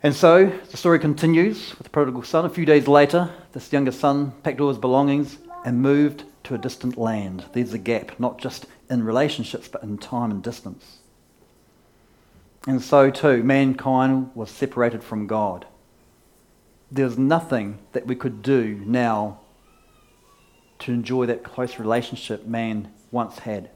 And 0.03 0.13
so 0.13 0.47
the 0.69 0.75
story 0.75 0.99
continues 0.99 1.69
with 1.77 1.85
the 1.85 1.89
prodigal 1.89 2.23
son. 2.23 2.43
A 2.43 2.49
few 2.49 2.65
days 2.65 2.89
later, 2.89 3.31
this 3.53 3.71
younger 3.71 3.93
son 3.93 4.33
packed 4.43 4.59
all 4.59 4.67
his 4.67 4.77
belongings 4.77 5.37
and 5.63 5.81
moved 5.81 6.25
to 6.43 6.55
a 6.55 6.57
distant 6.57 6.97
land. 6.97 7.45
There's 7.53 7.71
a 7.71 7.77
gap, 7.77 8.19
not 8.19 8.37
just 8.37 8.65
in 8.89 9.03
relationships, 9.03 9.69
but 9.69 9.81
in 9.81 9.97
time 9.97 10.29
and 10.29 10.43
distance. 10.43 10.97
And 12.67 12.81
so, 12.81 13.09
too, 13.09 13.43
mankind 13.43 14.31
was 14.35 14.51
separated 14.51 15.05
from 15.05 15.25
God. 15.25 15.65
There's 16.93 17.17
nothing 17.17 17.79
that 17.93 18.05
we 18.05 18.15
could 18.15 18.43
do 18.43 18.79
now 18.85 19.39
to 20.77 20.91
enjoy 20.91 21.25
that 21.25 21.43
close 21.43 21.79
relationship 21.79 22.45
man 22.45 22.93
once 23.09 23.39
had. 23.39 23.71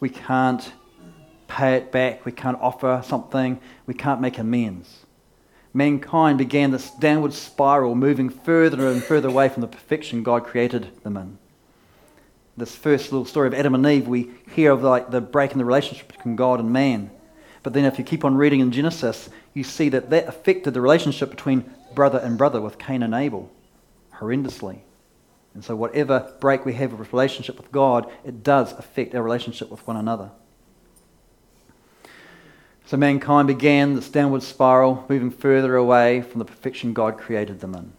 We 0.00 0.08
can't 0.08 0.72
pay 1.48 1.74
it 1.74 1.92
back, 1.92 2.24
we 2.24 2.32
can't 2.32 2.56
offer 2.62 3.02
something, 3.04 3.60
we 3.86 3.92
can't 3.92 4.22
make 4.22 4.38
amends. 4.38 5.04
Mankind 5.74 6.38
began 6.38 6.70
this 6.70 6.92
downward 6.92 7.34
spiral, 7.34 7.94
moving 7.94 8.30
further 8.30 8.88
and 8.88 9.04
further 9.04 9.28
away 9.28 9.50
from 9.50 9.60
the 9.60 9.68
perfection 9.68 10.22
God 10.22 10.46
created 10.46 11.02
them 11.02 11.18
in. 11.18 11.36
This 12.56 12.74
first 12.74 13.12
little 13.12 13.26
story 13.26 13.48
of 13.48 13.54
Adam 13.54 13.74
and 13.74 13.86
Eve, 13.86 14.08
we 14.08 14.30
hear 14.54 14.72
of 14.72 14.82
like 14.82 15.10
the 15.10 15.20
break 15.20 15.52
in 15.52 15.58
the 15.58 15.66
relationship 15.66 16.10
between 16.10 16.36
God 16.36 16.58
and 16.58 16.72
man. 16.72 17.10
But 17.62 17.74
then 17.74 17.84
if 17.84 17.98
you 17.98 18.04
keep 18.04 18.24
on 18.24 18.36
reading 18.36 18.60
in 18.60 18.72
Genesis, 18.72 19.28
you 19.54 19.64
see 19.64 19.88
that 19.88 20.10
that 20.10 20.28
affected 20.28 20.74
the 20.74 20.80
relationship 20.80 21.30
between 21.30 21.72
brother 21.94 22.18
and 22.18 22.38
brother 22.38 22.60
with 22.60 22.78
Cain 22.78 23.02
and 23.02 23.14
Abel 23.14 23.50
horrendously. 24.14 24.80
And 25.54 25.64
so, 25.64 25.74
whatever 25.74 26.32
break 26.40 26.64
we 26.64 26.74
have 26.74 26.92
of 26.92 27.12
relationship 27.12 27.56
with 27.56 27.72
God, 27.72 28.10
it 28.24 28.42
does 28.44 28.72
affect 28.72 29.14
our 29.14 29.22
relationship 29.22 29.70
with 29.70 29.84
one 29.86 29.96
another. 29.96 30.30
So 32.90 32.96
mankind 32.96 33.46
began 33.46 33.94
this 33.94 34.08
downward 34.08 34.42
spiral, 34.42 35.04
moving 35.08 35.30
further 35.30 35.76
away 35.76 36.22
from 36.22 36.40
the 36.40 36.44
perfection 36.44 36.92
God 36.92 37.18
created 37.18 37.60
them 37.60 37.76
in. 37.76 37.92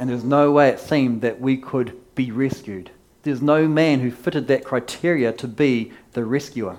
And 0.00 0.08
there's 0.08 0.24
no 0.24 0.50
way 0.50 0.70
it 0.70 0.80
seemed 0.80 1.20
that 1.20 1.38
we 1.38 1.58
could 1.58 1.94
be 2.14 2.30
rescued. 2.30 2.90
There's 3.24 3.42
no 3.42 3.68
man 3.68 4.00
who 4.00 4.10
fitted 4.10 4.48
that 4.48 4.64
criteria 4.64 5.34
to 5.34 5.46
be 5.46 5.92
the 6.12 6.24
rescuer. 6.24 6.78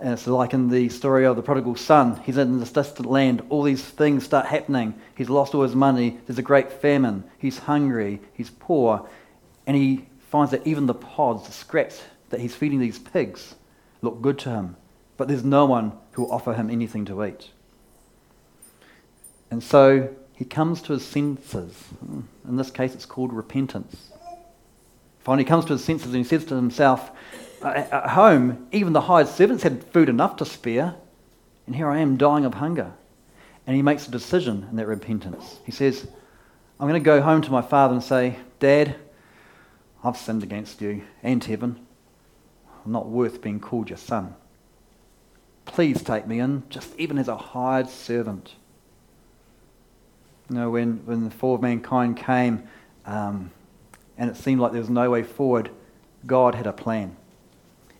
And 0.00 0.12
it's 0.12 0.26
like 0.26 0.54
in 0.54 0.68
the 0.68 0.88
story 0.90 1.26
of 1.26 1.36
the 1.36 1.42
prodigal 1.42 1.74
son. 1.74 2.20
He's 2.24 2.36
in 2.36 2.60
this 2.60 2.70
distant 2.70 3.08
land. 3.08 3.42
All 3.48 3.64
these 3.64 3.82
things 3.82 4.24
start 4.24 4.46
happening. 4.46 4.94
He's 5.16 5.28
lost 5.28 5.54
all 5.54 5.62
his 5.62 5.74
money. 5.74 6.18
There's 6.26 6.38
a 6.38 6.42
great 6.42 6.70
famine. 6.70 7.24
He's 7.38 7.58
hungry. 7.58 8.20
He's 8.32 8.50
poor. 8.50 9.08
And 9.66 9.76
he 9.76 10.06
finds 10.30 10.52
that 10.52 10.66
even 10.66 10.86
the 10.86 10.94
pods, 10.94 11.46
the 11.46 11.52
scraps 11.52 12.02
that 12.30 12.40
he's 12.40 12.54
feeding 12.54 12.78
these 12.78 12.98
pigs 12.98 13.54
look 14.02 14.20
good 14.22 14.38
to 14.40 14.50
him, 14.50 14.76
but 15.16 15.28
there's 15.28 15.44
no 15.44 15.66
one 15.66 15.92
who 16.12 16.22
will 16.22 16.32
offer 16.32 16.54
him 16.54 16.70
anything 16.70 17.04
to 17.06 17.24
eat. 17.24 17.50
And 19.50 19.62
so 19.62 20.14
he 20.34 20.44
comes 20.44 20.82
to 20.82 20.92
his 20.92 21.04
senses. 21.04 21.74
In 22.46 22.56
this 22.56 22.70
case, 22.70 22.94
it's 22.94 23.06
called 23.06 23.32
repentance. 23.32 24.10
Finally, 25.20 25.44
he 25.44 25.48
comes 25.48 25.64
to 25.66 25.72
his 25.72 25.84
senses 25.84 26.08
and 26.08 26.16
he 26.16 26.24
says 26.24 26.44
to 26.46 26.54
himself, 26.54 27.10
At 27.62 28.10
home, 28.10 28.68
even 28.72 28.92
the 28.92 29.02
hired 29.02 29.28
servants 29.28 29.62
had 29.62 29.84
food 29.84 30.08
enough 30.08 30.36
to 30.36 30.44
spare, 30.44 30.94
and 31.66 31.74
here 31.74 31.88
I 31.88 31.98
am 31.98 32.16
dying 32.16 32.44
of 32.44 32.54
hunger. 32.54 32.92
And 33.66 33.76
he 33.76 33.82
makes 33.82 34.08
a 34.08 34.10
decision 34.10 34.66
in 34.70 34.76
that 34.76 34.86
repentance. 34.86 35.58
He 35.66 35.72
says, 35.72 36.06
I'm 36.80 36.88
going 36.88 37.00
to 37.00 37.04
go 37.04 37.20
home 37.20 37.42
to 37.42 37.50
my 37.50 37.60
father 37.60 37.94
and 37.94 38.02
say, 38.02 38.36
Dad, 38.60 38.94
I've 40.02 40.16
sinned 40.16 40.42
against 40.42 40.80
you 40.80 41.02
and 41.22 41.42
heaven. 41.42 41.84
I'm 42.84 42.92
not 42.92 43.08
worth 43.08 43.42
being 43.42 43.60
called 43.60 43.90
your 43.90 43.98
son. 43.98 44.34
Please 45.66 46.02
take 46.02 46.26
me 46.26 46.40
in, 46.40 46.62
just 46.70 46.98
even 46.98 47.18
as 47.18 47.28
a 47.28 47.36
hired 47.36 47.90
servant. 47.90 48.54
You 50.48 50.56
know, 50.56 50.70
when, 50.70 51.02
when 51.04 51.24
the 51.24 51.30
fall 51.30 51.56
of 51.56 51.60
mankind 51.60 52.16
came 52.16 52.66
um, 53.04 53.50
and 54.16 54.30
it 54.30 54.36
seemed 54.36 54.60
like 54.62 54.72
there 54.72 54.80
was 54.80 54.88
no 54.88 55.10
way 55.10 55.22
forward, 55.22 55.70
God 56.26 56.54
had 56.54 56.66
a 56.66 56.72
plan. 56.72 57.16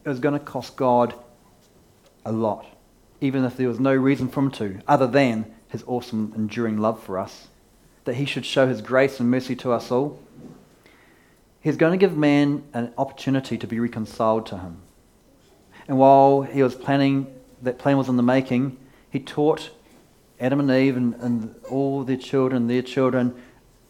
It 0.09 0.13
was 0.13 0.21
going 0.21 0.39
to 0.39 0.45
cost 0.45 0.75
God 0.75 1.13
a 2.25 2.33
lot, 2.33 2.65
even 3.21 3.45
if 3.45 3.59
there 3.59 3.69
was 3.69 3.79
no 3.79 3.95
reason 3.95 4.29
for 4.29 4.41
him 4.41 4.51
to, 4.53 4.81
other 4.89 5.07
than 5.07 5.55
his 5.69 5.85
awesome, 5.87 6.33
enduring 6.35 6.79
love 6.79 7.03
for 7.03 7.19
us. 7.19 7.49
that 8.07 8.15
he 8.15 8.25
should 8.25 8.47
show 8.47 8.67
his 8.67 8.81
grace 8.81 9.21
and 9.21 9.31
mercy 9.31 9.55
to 9.55 9.71
us 9.71 9.91
all, 9.91 10.19
he's 11.61 11.77
going 11.77 11.93
to 11.93 11.99
give 11.99 12.17
man 12.17 12.63
an 12.73 12.91
opportunity 12.97 13.59
to 13.59 13.67
be 13.67 13.79
reconciled 13.79 14.47
to 14.47 14.57
him. 14.57 14.79
And 15.87 15.99
while 15.99 16.41
he 16.41 16.63
was 16.63 16.75
planning, 16.75 17.27
that 17.61 17.79
plan 17.79 17.99
was 17.99 18.09
in 18.09 18.17
the 18.17 18.23
making, 18.23 18.79
he 19.11 19.21
taught 19.21 19.69
Adam 20.41 20.59
and 20.59 20.71
Eve 20.71 20.97
and, 20.97 21.15
and 21.17 21.55
all 21.69 22.03
their 22.03 22.17
children, 22.17 22.67
their 22.67 22.81
children, 22.81 23.35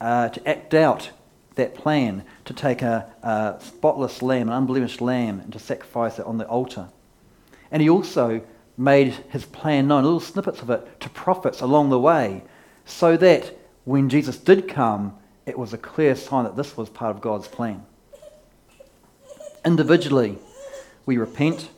uh, 0.00 0.30
to 0.30 0.48
act 0.48 0.74
out 0.74 1.10
that 1.58 1.74
plan 1.74 2.24
to 2.46 2.54
take 2.54 2.80
a, 2.80 3.06
a 3.22 3.56
spotless 3.60 4.22
lamb, 4.22 4.48
an 4.48 4.54
unblemished 4.54 5.00
lamb, 5.00 5.40
and 5.40 5.52
to 5.52 5.58
sacrifice 5.58 6.18
it 6.18 6.24
on 6.24 6.38
the 6.38 6.46
altar. 6.46 6.88
And 7.70 7.82
he 7.82 7.90
also 7.90 8.40
made 8.76 9.12
his 9.28 9.44
plan 9.44 9.88
known, 9.88 10.04
little 10.04 10.20
snippets 10.20 10.62
of 10.62 10.70
it, 10.70 11.00
to 11.00 11.10
prophets 11.10 11.60
along 11.60 11.90
the 11.90 11.98
way, 11.98 12.42
so 12.86 13.16
that 13.18 13.54
when 13.84 14.08
Jesus 14.08 14.38
did 14.38 14.68
come, 14.68 15.16
it 15.46 15.58
was 15.58 15.72
a 15.72 15.78
clear 15.78 16.14
sign 16.14 16.44
that 16.44 16.56
this 16.56 16.76
was 16.76 16.88
part 16.88 17.14
of 17.14 17.20
God's 17.20 17.48
plan. 17.48 17.84
Individually, 19.64 20.38
we 21.06 21.18
repent, 21.18 21.70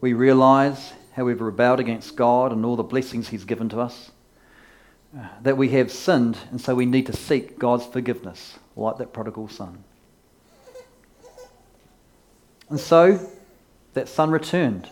we 0.00 0.12
realize 0.12 0.92
how 1.12 1.24
we've 1.24 1.40
rebelled 1.40 1.80
against 1.80 2.16
God 2.16 2.52
and 2.52 2.64
all 2.64 2.76
the 2.76 2.82
blessings 2.82 3.28
He's 3.28 3.44
given 3.44 3.68
to 3.68 3.80
us, 3.80 4.10
uh, 5.16 5.26
that 5.42 5.56
we 5.56 5.70
have 5.70 5.90
sinned, 5.90 6.38
and 6.50 6.60
so 6.60 6.74
we 6.74 6.86
need 6.86 7.06
to 7.06 7.12
seek 7.12 7.58
God's 7.58 7.86
forgiveness, 7.86 8.58
like 8.78 8.98
that 8.98 9.12
prodigal 9.12 9.48
son. 9.48 9.84
And 12.70 12.78
so, 12.78 13.18
that 13.94 14.08
son 14.08 14.30
returned. 14.30 14.88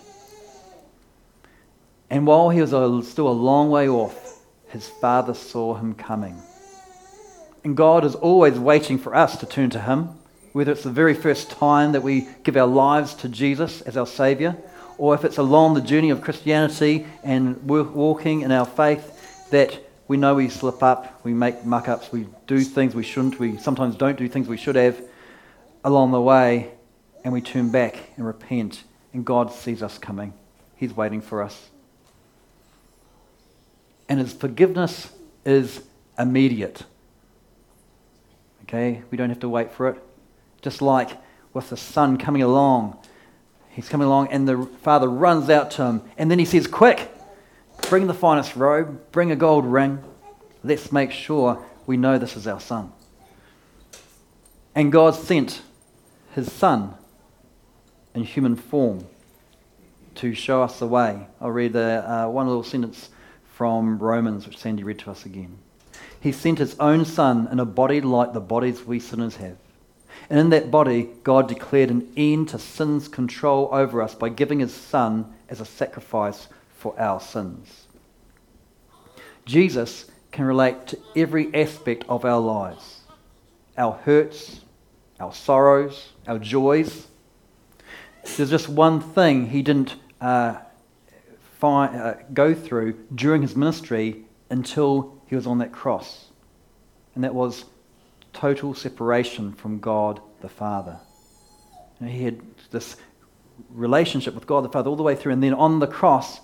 And 2.08 2.26
while 2.26 2.50
he 2.50 2.60
was 2.60 2.70
still 3.08 3.28
a 3.28 3.30
long 3.30 3.70
way 3.70 3.88
off, 3.88 4.40
his 4.68 4.88
father 4.88 5.34
saw 5.34 5.74
him 5.74 5.94
coming. 5.94 6.40
And 7.64 7.76
God 7.76 8.04
is 8.04 8.14
always 8.14 8.58
waiting 8.58 8.98
for 8.98 9.14
us 9.14 9.36
to 9.38 9.46
turn 9.46 9.70
to 9.70 9.80
him, 9.80 10.10
whether 10.52 10.72
it's 10.72 10.84
the 10.84 10.90
very 10.90 11.14
first 11.14 11.50
time 11.50 11.92
that 11.92 12.02
we 12.02 12.28
give 12.44 12.56
our 12.56 12.66
lives 12.66 13.14
to 13.14 13.28
Jesus 13.28 13.82
as 13.82 13.96
our 13.96 14.06
Saviour, 14.06 14.56
or 14.98 15.14
if 15.14 15.24
it's 15.24 15.38
along 15.38 15.74
the 15.74 15.80
journey 15.80 16.10
of 16.10 16.22
Christianity 16.22 17.06
and 17.22 17.62
walking 17.64 18.40
in 18.42 18.52
our 18.52 18.64
faith 18.64 19.50
that 19.50 19.85
we 20.08 20.16
know 20.16 20.34
we 20.34 20.48
slip 20.48 20.82
up, 20.82 21.20
we 21.24 21.34
make 21.34 21.64
muck 21.64 21.88
ups, 21.88 22.12
we 22.12 22.26
do 22.46 22.60
things 22.60 22.94
we 22.94 23.02
shouldn't, 23.02 23.38
we 23.38 23.56
sometimes 23.58 23.96
don't 23.96 24.16
do 24.16 24.28
things 24.28 24.48
we 24.48 24.56
should 24.56 24.76
have 24.76 25.00
along 25.84 26.12
the 26.12 26.20
way, 26.20 26.70
and 27.24 27.32
we 27.32 27.40
turn 27.40 27.70
back 27.70 28.10
and 28.16 28.26
repent, 28.26 28.84
and 29.12 29.24
God 29.24 29.52
sees 29.52 29.82
us 29.82 29.98
coming. 29.98 30.32
He's 30.76 30.94
waiting 30.94 31.20
for 31.20 31.42
us. 31.42 31.68
And 34.08 34.20
His 34.20 34.32
forgiveness 34.32 35.12
is 35.44 35.82
immediate. 36.18 36.82
Okay? 38.62 39.02
We 39.10 39.18
don't 39.18 39.28
have 39.30 39.40
to 39.40 39.48
wait 39.48 39.72
for 39.72 39.88
it. 39.88 40.02
Just 40.62 40.82
like 40.82 41.10
with 41.52 41.70
the 41.70 41.76
son 41.76 42.18
coming 42.18 42.42
along, 42.42 42.98
he's 43.70 43.88
coming 43.88 44.06
along, 44.06 44.28
and 44.28 44.48
the 44.48 44.68
father 44.82 45.08
runs 45.08 45.48
out 45.48 45.70
to 45.72 45.84
him, 45.84 46.02
and 46.18 46.30
then 46.30 46.38
he 46.38 46.44
says, 46.44 46.66
Quick, 46.66 47.10
bring 47.88 48.06
the 48.08 48.14
finest 48.14 48.56
robe, 48.56 49.00
bring 49.12 49.30
a 49.30 49.36
gold 49.36 49.64
ring. 49.64 50.02
Let's 50.64 50.90
make 50.90 51.12
sure 51.12 51.64
we 51.86 51.96
know 51.96 52.18
this 52.18 52.36
is 52.36 52.46
our 52.46 52.60
son. 52.60 52.92
And 54.74 54.90
God 54.90 55.14
sent 55.14 55.62
his 56.34 56.50
son 56.52 56.94
in 58.14 58.24
human 58.24 58.56
form 58.56 59.06
to 60.16 60.34
show 60.34 60.62
us 60.62 60.78
the 60.78 60.86
way. 60.86 61.28
I'll 61.40 61.50
read 61.50 61.74
the, 61.74 62.04
uh, 62.10 62.28
one 62.28 62.46
little 62.46 62.64
sentence 62.64 63.10
from 63.54 63.98
Romans, 63.98 64.46
which 64.46 64.58
Sandy 64.58 64.82
read 64.82 64.98
to 65.00 65.10
us 65.10 65.24
again. 65.24 65.58
He 66.20 66.32
sent 66.32 66.58
his 66.58 66.76
own 66.80 67.04
son 67.04 67.48
in 67.52 67.60
a 67.60 67.64
body 67.64 68.00
like 68.00 68.32
the 68.32 68.40
bodies 68.40 68.84
we 68.84 68.98
sinners 68.98 69.36
have. 69.36 69.56
And 70.28 70.40
in 70.40 70.50
that 70.50 70.70
body, 70.70 71.10
God 71.22 71.46
declared 71.48 71.90
an 71.90 72.10
end 72.16 72.48
to 72.48 72.58
sin's 72.58 73.06
control 73.06 73.68
over 73.70 74.02
us 74.02 74.14
by 74.14 74.30
giving 74.30 74.58
his 74.58 74.74
son 74.74 75.32
as 75.48 75.60
a 75.60 75.64
sacrifice 75.64 76.48
for 76.76 76.98
our 77.00 77.20
sins. 77.20 77.86
Jesus 79.44 80.10
can 80.32 80.44
relate 80.44 80.86
to 80.88 80.98
every 81.14 81.54
aspect 81.54 82.04
of 82.08 82.24
our 82.24 82.40
lives 82.40 83.00
our 83.78 83.92
hurts, 83.92 84.60
our 85.20 85.34
sorrows, 85.34 86.12
our 86.26 86.38
joys. 86.38 87.06
There's 88.36 88.48
just 88.48 88.70
one 88.70 89.00
thing 89.00 89.50
he 89.50 89.60
didn't 89.60 89.96
uh, 90.18 90.56
find, 91.58 91.94
uh, 91.94 92.14
go 92.32 92.54
through 92.54 92.94
during 93.14 93.42
his 93.42 93.54
ministry 93.54 94.24
until 94.48 95.14
he 95.26 95.36
was 95.36 95.46
on 95.46 95.58
that 95.58 95.72
cross, 95.72 96.28
and 97.14 97.22
that 97.22 97.34
was 97.34 97.66
total 98.32 98.74
separation 98.74 99.52
from 99.52 99.78
God 99.78 100.20
the 100.40 100.48
Father. 100.48 100.98
And 102.00 102.08
he 102.08 102.24
had 102.24 102.40
this 102.70 102.96
relationship 103.70 104.34
with 104.34 104.46
God 104.46 104.64
the 104.64 104.68
Father 104.68 104.88
all 104.88 104.96
the 104.96 105.02
way 105.02 105.16
through, 105.16 105.32
and 105.32 105.42
then 105.42 105.54
on 105.54 105.80
the 105.80 105.86
cross, 105.86 106.40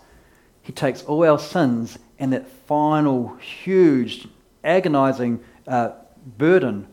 he 0.62 0.72
takes 0.72 1.02
all 1.02 1.24
our 1.24 1.38
sins 1.38 1.98
and 2.18 2.32
that 2.32 2.48
final, 2.48 3.36
huge, 3.36 4.28
agonizing 4.62 5.42
uh, 5.66 5.90
burden 6.38 6.86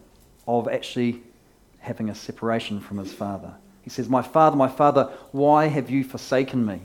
of 0.47 0.67
actually 0.67 1.21
having 1.79 2.09
a 2.09 2.15
separation 2.15 2.79
from 2.79 2.97
his 2.97 3.13
Father. 3.13 3.53
He 3.81 3.89
says, 3.89 4.09
My 4.09 4.21
Father, 4.21 4.55
my 4.55 4.67
Father, 4.67 5.11
why 5.31 5.67
have 5.67 5.89
you 5.89 6.03
forsaken 6.03 6.65
me? 6.65 6.81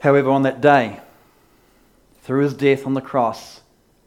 However, 0.00 0.30
on 0.30 0.42
that 0.42 0.60
day, 0.60 1.00
through 2.22 2.42
his 2.42 2.54
death 2.54 2.86
on 2.86 2.94
the 2.94 3.00
cross, 3.00 3.60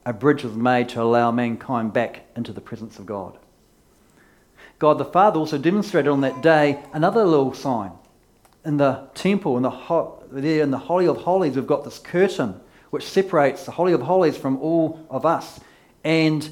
a 0.06 0.14
bridge 0.14 0.44
was 0.44 0.56
made 0.56 0.90
to 0.90 1.02
allow 1.02 1.32
mankind 1.32 1.94
back 1.94 2.26
into 2.36 2.52
the 2.52 2.62
presence 2.62 3.00
of 3.00 3.06
God. 3.06 3.38
God 4.78 4.98
the 4.98 5.06
Father 5.06 5.40
also 5.40 5.58
demonstrated 5.58 6.12
on 6.12 6.22
that 6.22 6.42
day 6.42 6.84
another 6.94 7.24
little 7.24 7.54
sign. 7.54 7.92
In 8.66 8.78
the 8.78 9.08
temple, 9.14 9.58
in 9.58 9.64
the, 9.64 9.70
ho- 9.70 10.15
there 10.42 10.64
in 10.64 10.72
the 10.72 10.78
Holy 10.78 11.08
of 11.08 11.18
Holies, 11.18 11.56
we've 11.56 11.68
got 11.68 11.84
this 11.84 12.00
curtain 12.00 12.60
which 12.90 13.04
separates 13.04 13.66
the 13.66 13.72
Holy 13.72 13.94
of 13.94 14.02
Holies 14.02 14.38
from 14.38 14.58
all 14.60 15.06
of 15.10 15.26
us. 15.26 15.60
And 16.04 16.50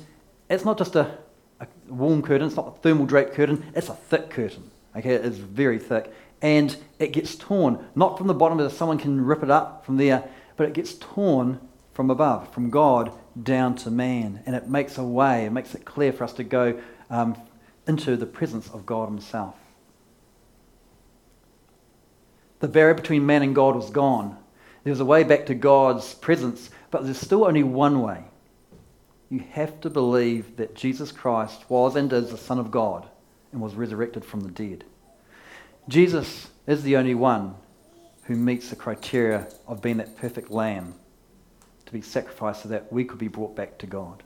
it's 0.49 0.65
not 0.65 0.77
just 0.77 0.95
a, 0.95 1.17
a 1.59 1.67
warm 1.87 2.21
curtain, 2.21 2.47
it's 2.47 2.55
not 2.55 2.67
a 2.67 2.81
thermal 2.81 3.05
draped 3.05 3.33
curtain, 3.33 3.71
it's 3.75 3.89
a 3.89 3.95
thick 3.95 4.29
curtain. 4.29 4.69
Okay, 4.95 5.13
it's 5.13 5.37
very 5.37 5.79
thick. 5.79 6.13
And 6.41 6.75
it 6.99 7.13
gets 7.13 7.35
torn, 7.35 7.85
not 7.95 8.17
from 8.17 8.27
the 8.27 8.33
bottom 8.33 8.57
where 8.57 8.69
someone 8.69 8.97
can 8.97 9.23
rip 9.23 9.43
it 9.43 9.49
up 9.49 9.85
from 9.85 9.97
there, 9.97 10.27
but 10.57 10.67
it 10.67 10.73
gets 10.73 10.95
torn 10.95 11.59
from 11.93 12.09
above, 12.09 12.53
from 12.53 12.69
God 12.69 13.11
down 13.41 13.75
to 13.77 13.91
man. 13.91 14.43
And 14.45 14.55
it 14.55 14.67
makes 14.67 14.97
a 14.97 15.03
way, 15.03 15.45
it 15.45 15.51
makes 15.51 15.73
it 15.73 15.85
clear 15.85 16.11
for 16.11 16.25
us 16.25 16.33
to 16.33 16.43
go 16.43 16.79
um, 17.09 17.37
into 17.87 18.17
the 18.17 18.25
presence 18.25 18.69
of 18.69 18.85
God 18.85 19.07
Himself. 19.07 19.55
The 22.63 22.69
barrier 22.69 22.93
between 22.93 23.25
man 23.25 23.41
and 23.41 23.53
God 23.53 23.75
was 23.75 23.89
gone. 23.89 24.37
There 24.85 24.91
was 24.91 25.01
a 25.01 25.05
way 25.05 25.25
back 25.25 25.47
to 25.47 25.53
God's 25.53 26.13
presence, 26.13 26.69
but 26.91 27.03
there's 27.03 27.19
still 27.19 27.43
only 27.43 27.61
one 27.61 28.01
way. 28.01 28.23
You 29.29 29.39
have 29.51 29.81
to 29.81 29.89
believe 29.89 30.55
that 30.55 30.73
Jesus 30.73 31.11
Christ 31.11 31.65
was 31.67 31.97
and 31.97 32.13
is 32.13 32.31
the 32.31 32.37
Son 32.37 32.59
of 32.59 32.71
God 32.71 33.09
and 33.51 33.59
was 33.59 33.75
resurrected 33.75 34.23
from 34.23 34.39
the 34.39 34.49
dead. 34.49 34.85
Jesus 35.89 36.51
is 36.65 36.83
the 36.83 36.95
only 36.95 37.15
one 37.15 37.55
who 38.27 38.35
meets 38.37 38.69
the 38.69 38.77
criteria 38.77 39.49
of 39.67 39.81
being 39.81 39.97
that 39.97 40.15
perfect 40.15 40.49
lamb 40.49 40.95
to 41.85 41.91
be 41.91 42.01
sacrificed 42.01 42.63
so 42.63 42.69
that 42.69 42.93
we 42.93 43.03
could 43.03 43.19
be 43.19 43.27
brought 43.27 43.57
back 43.57 43.77
to 43.79 43.87
God. 43.87 44.23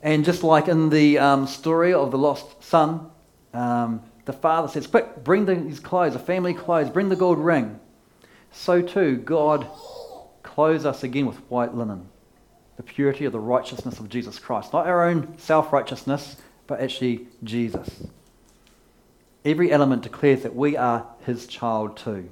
And 0.00 0.24
just 0.24 0.44
like 0.44 0.68
in 0.68 0.90
the 0.90 1.18
um, 1.18 1.48
story 1.48 1.92
of 1.92 2.12
the 2.12 2.18
lost 2.18 2.62
son, 2.62 3.10
um, 3.52 4.00
the 4.26 4.32
father 4.32 4.68
says, 4.68 4.86
Quick, 4.86 5.24
bring 5.24 5.46
the, 5.46 5.54
his 5.54 5.80
clothes, 5.80 6.12
the 6.12 6.18
family 6.18 6.52
clothes, 6.52 6.90
bring 6.90 7.08
the 7.08 7.16
gold 7.16 7.38
ring. 7.38 7.80
So 8.52 8.82
too, 8.82 9.16
God 9.16 9.66
clothes 10.42 10.84
us 10.84 11.02
again 11.02 11.26
with 11.26 11.38
white 11.48 11.74
linen, 11.74 12.08
the 12.76 12.82
purity 12.82 13.24
of 13.24 13.32
the 13.32 13.40
righteousness 13.40 13.98
of 13.98 14.08
Jesus 14.08 14.38
Christ. 14.38 14.72
Not 14.72 14.86
our 14.86 15.08
own 15.08 15.38
self 15.38 15.72
righteousness, 15.72 16.36
but 16.66 16.80
actually 16.80 17.28
Jesus. 17.44 17.88
Every 19.44 19.70
element 19.70 20.02
declares 20.02 20.42
that 20.42 20.56
we 20.56 20.76
are 20.76 21.06
his 21.24 21.46
child 21.46 21.96
too. 21.96 22.28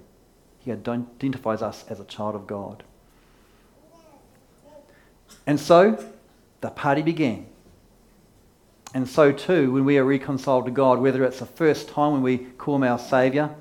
He 0.59 0.73
identifies 0.73 1.63
us 1.63 1.85
as 1.89 2.01
a 2.01 2.05
child 2.05 2.35
of 2.35 2.47
God. 2.47 2.83
And 5.47 5.61
so 5.61 6.03
the 6.61 6.71
party 6.71 7.03
began. 7.03 7.47
And 8.95 9.09
so 9.09 9.33
too, 9.33 9.73
when 9.73 9.85
we 9.85 9.99
are 9.99 10.05
reconciled 10.05 10.67
to 10.67 10.71
God, 10.71 11.01
whether 11.01 11.25
it's 11.25 11.41
the 11.41 11.47
first 11.47 11.89
time 11.89 12.13
when 12.13 12.23
we 12.23 12.39
call 12.39 12.77
him 12.77 12.85
our 12.85 12.99
Saviour, 12.99 13.55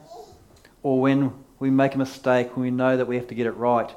or 0.84 1.02
when 1.02 1.34
we 1.58 1.72
make 1.72 1.96
a 1.96 1.98
mistake, 1.98 2.56
when 2.56 2.64
we 2.64 2.72
know 2.72 2.96
that 2.96 3.08
we 3.08 3.16
have 3.16 3.28
to 3.30 3.36
get 3.36 3.48
it 3.48 3.58
right, 3.58 3.92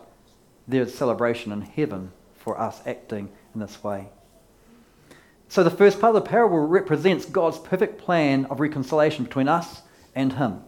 there's 0.66 0.94
celebration 0.94 1.52
in 1.52 1.60
heaven 1.60 2.10
for 2.36 2.58
us 2.58 2.80
acting 2.86 3.28
in 3.54 3.60
this 3.60 3.84
way. 3.84 4.08
So 5.48 5.62
the 5.62 5.70
first 5.70 6.00
part 6.00 6.16
of 6.16 6.24
the 6.24 6.28
parable 6.28 6.58
represents 6.58 7.26
God's 7.26 7.58
perfect 7.58 7.98
plan 7.98 8.46
of 8.46 8.58
reconciliation 8.58 9.24
between 9.24 9.46
us 9.46 9.82
and 10.14 10.32
Him. 10.32 10.62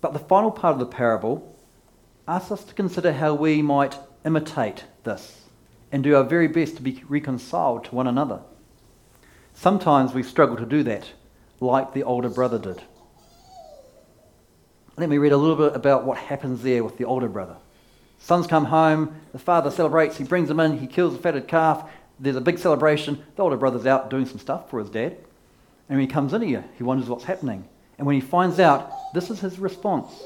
But 0.00 0.12
the 0.12 0.18
final 0.18 0.50
part 0.50 0.74
of 0.74 0.80
the 0.80 0.86
parable 0.86 1.56
asks 2.26 2.50
us 2.50 2.64
to 2.64 2.74
consider 2.74 3.12
how 3.12 3.34
we 3.34 3.62
might 3.62 3.96
imitate 4.24 4.84
this 5.04 5.42
and 5.92 6.02
do 6.02 6.16
our 6.16 6.24
very 6.24 6.48
best 6.48 6.76
to 6.76 6.82
be 6.82 7.02
reconciled 7.08 7.84
to 7.84 7.94
one 7.94 8.06
another. 8.06 8.40
Sometimes 9.60 10.14
we 10.14 10.22
struggle 10.22 10.56
to 10.56 10.64
do 10.64 10.84
that, 10.84 11.10
like 11.58 11.92
the 11.92 12.04
older 12.04 12.28
brother 12.28 12.60
did. 12.60 12.80
Let 14.96 15.08
me 15.08 15.18
read 15.18 15.32
a 15.32 15.36
little 15.36 15.56
bit 15.56 15.74
about 15.74 16.04
what 16.04 16.16
happens 16.16 16.62
there 16.62 16.84
with 16.84 16.96
the 16.96 17.04
older 17.04 17.28
brother. 17.28 17.56
Sons 18.20 18.46
come 18.46 18.66
home, 18.66 19.20
the 19.32 19.38
father 19.40 19.72
celebrates, 19.72 20.16
he 20.16 20.22
brings 20.22 20.46
them 20.46 20.60
in, 20.60 20.78
he 20.78 20.86
kills 20.86 21.12
a 21.12 21.18
fatted 21.18 21.48
calf, 21.48 21.90
there's 22.20 22.36
a 22.36 22.40
big 22.40 22.58
celebration. 22.58 23.20
The 23.34 23.42
older 23.42 23.56
brother's 23.56 23.84
out 23.84 24.10
doing 24.10 24.26
some 24.26 24.38
stuff 24.38 24.70
for 24.70 24.78
his 24.78 24.90
dad. 24.90 25.16
And 25.88 25.98
when 25.98 26.00
he 26.00 26.06
comes 26.06 26.32
in 26.32 26.42
here, 26.42 26.64
he 26.76 26.84
wonders 26.84 27.08
what's 27.08 27.24
happening. 27.24 27.64
And 27.96 28.06
when 28.06 28.14
he 28.14 28.20
finds 28.20 28.60
out, 28.60 29.12
this 29.12 29.28
is 29.28 29.40
his 29.40 29.58
response. 29.58 30.22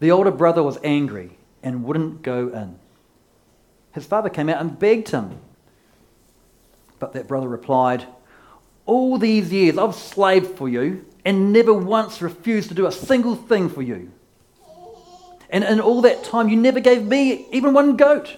The 0.00 0.10
older 0.10 0.32
brother 0.32 0.64
was 0.64 0.78
angry 0.82 1.38
and 1.62 1.84
wouldn't 1.84 2.22
go 2.22 2.48
in. 2.48 2.80
His 3.92 4.04
father 4.04 4.30
came 4.30 4.48
out 4.48 4.60
and 4.60 4.76
begged 4.76 5.10
him. 5.10 5.38
But 7.02 7.14
that 7.14 7.26
brother 7.26 7.48
replied, 7.48 8.06
All 8.86 9.18
these 9.18 9.52
years 9.52 9.76
I've 9.76 9.96
slaved 9.96 10.56
for 10.56 10.68
you 10.68 11.04
and 11.24 11.52
never 11.52 11.74
once 11.74 12.22
refused 12.22 12.68
to 12.68 12.76
do 12.76 12.86
a 12.86 12.92
single 12.92 13.34
thing 13.34 13.68
for 13.68 13.82
you. 13.82 14.12
And 15.50 15.64
in 15.64 15.80
all 15.80 16.02
that 16.02 16.22
time, 16.22 16.48
you 16.48 16.56
never 16.56 16.78
gave 16.78 17.04
me 17.04 17.48
even 17.50 17.74
one 17.74 17.96
goat 17.96 18.36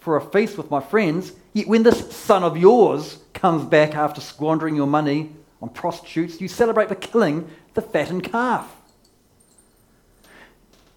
for 0.00 0.16
a 0.16 0.22
feast 0.22 0.56
with 0.56 0.70
my 0.70 0.80
friends. 0.80 1.32
Yet 1.52 1.68
when 1.68 1.82
this 1.82 2.10
son 2.16 2.42
of 2.42 2.56
yours 2.56 3.18
comes 3.34 3.66
back 3.66 3.94
after 3.94 4.22
squandering 4.22 4.76
your 4.76 4.86
money 4.86 5.32
on 5.60 5.68
prostitutes, 5.68 6.40
you 6.40 6.48
celebrate 6.48 6.88
the 6.88 6.96
killing 6.96 7.46
the 7.74 7.82
fattened 7.82 8.24
calf. 8.24 8.74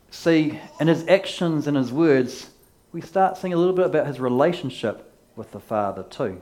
See, 0.10 0.58
in 0.80 0.88
his 0.88 1.06
actions 1.10 1.68
and 1.68 1.76
his 1.76 1.92
words, 1.92 2.50
we 2.94 3.02
start 3.02 3.36
seeing 3.36 3.52
a 3.52 3.58
little 3.58 3.76
bit 3.76 3.88
about 3.88 4.08
his 4.08 4.22
relationship 4.22 5.14
with 5.36 5.52
the 5.52 5.60
Father 5.60 6.04
too. 6.04 6.42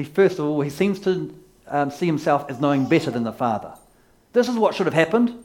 He 0.00 0.06
first 0.06 0.38
of 0.38 0.46
all, 0.46 0.62
he 0.62 0.70
seems 0.70 0.98
to 1.00 1.34
um, 1.68 1.90
see 1.90 2.06
himself 2.06 2.46
as 2.48 2.58
knowing 2.58 2.88
better 2.88 3.10
than 3.10 3.22
the 3.22 3.32
Father. 3.32 3.74
This 4.32 4.48
is 4.48 4.56
what 4.56 4.74
should 4.74 4.86
have 4.86 4.94
happened. 4.94 5.44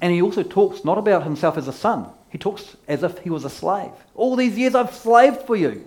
And 0.00 0.12
he 0.12 0.22
also 0.22 0.42
talks 0.42 0.84
not 0.84 0.96
about 0.96 1.22
himself 1.22 1.58
as 1.58 1.68
a 1.68 1.72
son, 1.72 2.08
he 2.30 2.38
talks 2.38 2.76
as 2.88 3.02
if 3.02 3.18
he 3.18 3.30
was 3.30 3.44
a 3.44 3.50
slave. 3.50 3.92
All 4.14 4.36
these 4.36 4.56
years 4.56 4.74
I've 4.74 4.94
slaved 4.94 5.42
for 5.42 5.54
you. 5.54 5.86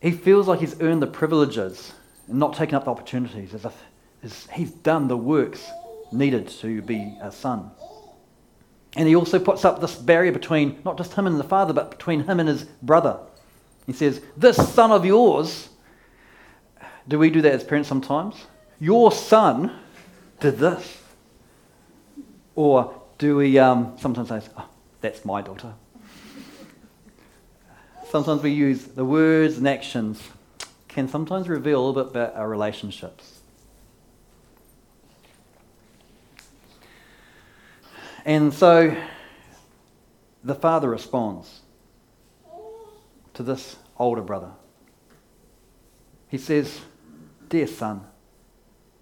He 0.00 0.12
feels 0.12 0.46
like 0.46 0.60
he's 0.60 0.80
earned 0.80 1.02
the 1.02 1.08
privileges 1.08 1.92
and 2.28 2.38
not 2.38 2.54
taken 2.54 2.76
up 2.76 2.84
the 2.84 2.92
opportunities, 2.92 3.52
as 3.52 3.64
if 3.64 4.48
he's 4.52 4.70
done 4.70 5.08
the 5.08 5.16
works 5.16 5.68
needed 6.12 6.48
to 6.48 6.82
be 6.82 7.16
a 7.20 7.32
son. 7.32 7.70
And 8.98 9.08
he 9.08 9.14
also 9.14 9.38
puts 9.38 9.64
up 9.64 9.80
this 9.80 9.94
barrier 9.94 10.32
between 10.32 10.80
not 10.84 10.98
just 10.98 11.14
him 11.14 11.26
and 11.26 11.38
the 11.38 11.44
father, 11.44 11.72
but 11.72 11.90
between 11.90 12.24
him 12.24 12.40
and 12.40 12.48
his 12.48 12.64
brother. 12.82 13.18
He 13.86 13.92
says, 13.92 14.20
This 14.36 14.56
son 14.74 14.90
of 14.90 15.06
yours, 15.06 15.68
do 17.06 17.18
we 17.18 17.30
do 17.30 17.40
that 17.40 17.52
as 17.52 17.64
parents 17.64 17.88
sometimes? 17.88 18.34
Your 18.80 19.12
son 19.12 19.72
did 20.40 20.58
this. 20.58 21.00
Or 22.56 23.00
do 23.18 23.36
we 23.36 23.56
um, 23.58 23.96
sometimes 23.98 24.28
say, 24.28 24.42
oh, 24.58 24.68
That's 25.00 25.24
my 25.24 25.42
daughter? 25.42 25.72
sometimes 28.10 28.42
we 28.42 28.50
use 28.50 28.84
the 28.84 29.04
words 29.04 29.58
and 29.58 29.68
actions 29.68 30.22
can 30.88 31.08
sometimes 31.08 31.48
reveal 31.48 31.78
a 31.78 31.84
little 31.84 32.04
bit 32.04 32.10
about 32.10 32.34
our 32.34 32.48
relationships. 32.48 33.37
And 38.28 38.52
so 38.52 38.94
the 40.44 40.54
father 40.54 40.90
responds 40.90 41.62
to 43.32 43.42
this 43.42 43.76
older 43.98 44.20
brother. 44.20 44.50
He 46.28 46.36
says, 46.36 46.78
Dear 47.48 47.66
son, 47.66 48.04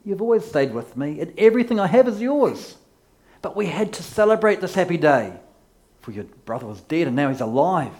you've 0.05 0.23
always 0.23 0.45
stayed 0.45 0.73
with 0.73 0.97
me, 0.97 1.19
and 1.19 1.35
everything 1.37 1.81
I 1.81 1.89
have 1.89 2.07
is 2.07 2.21
yours. 2.21 2.77
But 3.43 3.57
we 3.57 3.67
had 3.67 3.93
to 3.95 4.05
celebrate 4.05 4.61
this 4.61 4.77
happy 4.77 4.97
day, 4.97 5.33
for 6.03 6.13
your 6.13 6.27
brother 6.45 6.67
was 6.67 6.81
dead 6.83 7.09
and 7.09 7.17
now 7.17 7.29
he's 7.29 7.41
alive. 7.41 7.95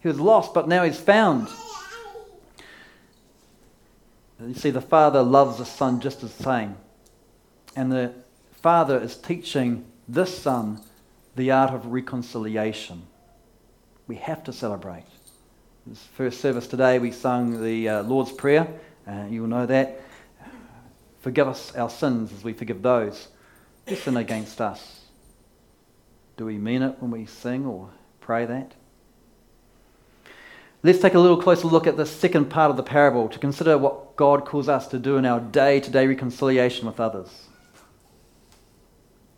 He 0.00 0.08
was 0.08 0.18
lost, 0.18 0.54
but 0.54 0.66
now 0.66 0.82
he's 0.84 0.98
found. 0.98 1.46
You 4.40 4.54
see, 4.54 4.70
the 4.70 4.80
father 4.80 5.22
loves 5.22 5.58
the 5.58 5.66
son 5.66 6.00
just 6.00 6.22
the 6.22 6.28
same. 6.30 6.76
And 7.76 7.92
the 7.92 8.14
father 8.62 8.98
is 8.98 9.14
teaching 9.18 9.84
this 10.08 10.36
son 10.36 10.80
the 11.36 11.50
art 11.50 11.72
of 11.72 11.86
reconciliation. 11.86 13.02
We 14.06 14.16
have 14.16 14.44
to 14.44 14.52
celebrate. 14.52 15.04
This 15.86 16.02
first 16.16 16.40
service 16.40 16.66
today, 16.66 16.98
we 16.98 17.10
sung 17.10 17.62
the 17.62 17.88
uh, 17.88 18.02
Lord's 18.04 18.32
Prayer. 18.32 18.68
Uh, 19.06 19.24
you 19.28 19.42
will 19.42 19.48
know 19.48 19.66
that. 19.66 20.00
Forgive 21.20 21.48
us 21.48 21.74
our 21.74 21.90
sins 21.90 22.32
as 22.32 22.44
we 22.44 22.52
forgive 22.52 22.82
those 22.82 23.28
who 23.86 23.96
sin 23.96 24.16
against 24.16 24.60
us. 24.60 25.02
Do 26.36 26.46
we 26.46 26.58
mean 26.58 26.82
it 26.82 26.96
when 27.00 27.10
we 27.10 27.26
sing 27.26 27.66
or 27.66 27.90
pray 28.20 28.44
that? 28.46 28.72
Let's 30.82 30.98
take 30.98 31.14
a 31.14 31.18
little 31.18 31.40
closer 31.40 31.66
look 31.66 31.86
at 31.86 31.96
the 31.96 32.04
second 32.04 32.50
part 32.50 32.70
of 32.70 32.76
the 32.76 32.82
parable 32.82 33.28
to 33.28 33.38
consider 33.38 33.78
what 33.78 34.16
God 34.16 34.44
calls 34.44 34.68
us 34.68 34.86
to 34.88 34.98
do 34.98 35.16
in 35.16 35.24
our 35.24 35.40
day 35.40 35.80
to 35.80 35.90
day 35.90 36.06
reconciliation 36.06 36.86
with 36.86 37.00
others. 37.00 37.46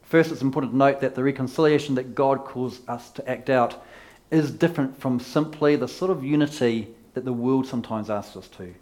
First, 0.07 0.33
it's 0.33 0.43
important 0.43 0.73
to 0.73 0.77
note 0.77 1.01
that 1.01 1.15
the 1.15 1.23
reconciliation 1.23 1.97
that 1.97 2.15
God 2.15 2.45
calls 2.45 2.81
us 2.89 3.11
to 3.11 3.29
act 3.29 3.51
out 3.51 3.85
is 4.31 4.51
different 4.51 4.99
from 4.99 5.21
simply 5.21 5.77
the 5.77 5.89
sort 5.89 6.11
of 6.11 6.25
unity 6.25 6.89
that 7.15 7.25
the 7.25 7.33
world 7.33 7.67
sometimes 7.67 8.09
asks 8.09 8.37
us 8.37 8.49
to. 8.49 8.75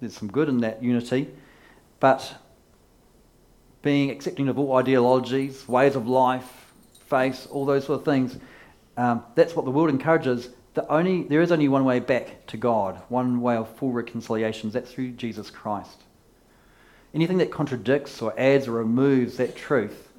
There's 0.00 0.16
some 0.16 0.30
good 0.30 0.48
in 0.48 0.58
that 0.58 0.82
unity, 0.82 1.28
but 1.98 2.34
being 3.82 4.10
accepting 4.10 4.48
of 4.48 4.58
all 4.58 4.76
ideologies, 4.76 5.66
ways 5.66 5.96
of 5.96 6.06
life, 6.06 6.72
faith, 7.08 7.46
all 7.50 7.66
those 7.66 7.86
sort 7.86 8.00
of 8.00 8.04
things, 8.04 8.38
um, 8.96 9.24
that's 9.34 9.56
what 9.56 9.64
the 9.64 9.70
world 9.70 9.90
encourages 9.90 10.50
the 10.74 10.86
only, 10.88 11.24
there 11.24 11.42
is 11.42 11.50
only 11.50 11.68
one 11.68 11.84
way 11.84 11.98
back 11.98 12.46
to 12.46 12.56
God, 12.56 13.00
one 13.08 13.40
way 13.40 13.56
of 13.56 13.68
full 13.76 13.92
reconciliation. 13.92 14.70
That's 14.70 14.92
through 14.92 15.12
Jesus 15.12 15.50
Christ. 15.50 16.02
Anything 17.12 17.38
that 17.38 17.50
contradicts 17.50 18.22
or 18.22 18.32
adds 18.38 18.68
or 18.68 18.72
removes 18.72 19.36
that 19.38 19.56
truth 19.56 20.09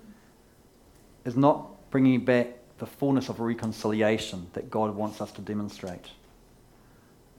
is 1.26 1.36
not 1.36 1.90
bringing 1.92 2.24
back 2.24 2.48
the 2.78 2.86
fullness 2.86 3.30
of 3.30 3.40
reconciliation 3.40 4.48
that 4.54 4.72
God 4.72 4.96
wants 4.96 5.22
us 5.22 5.32
to 5.34 5.42
demonstrate. 5.42 6.10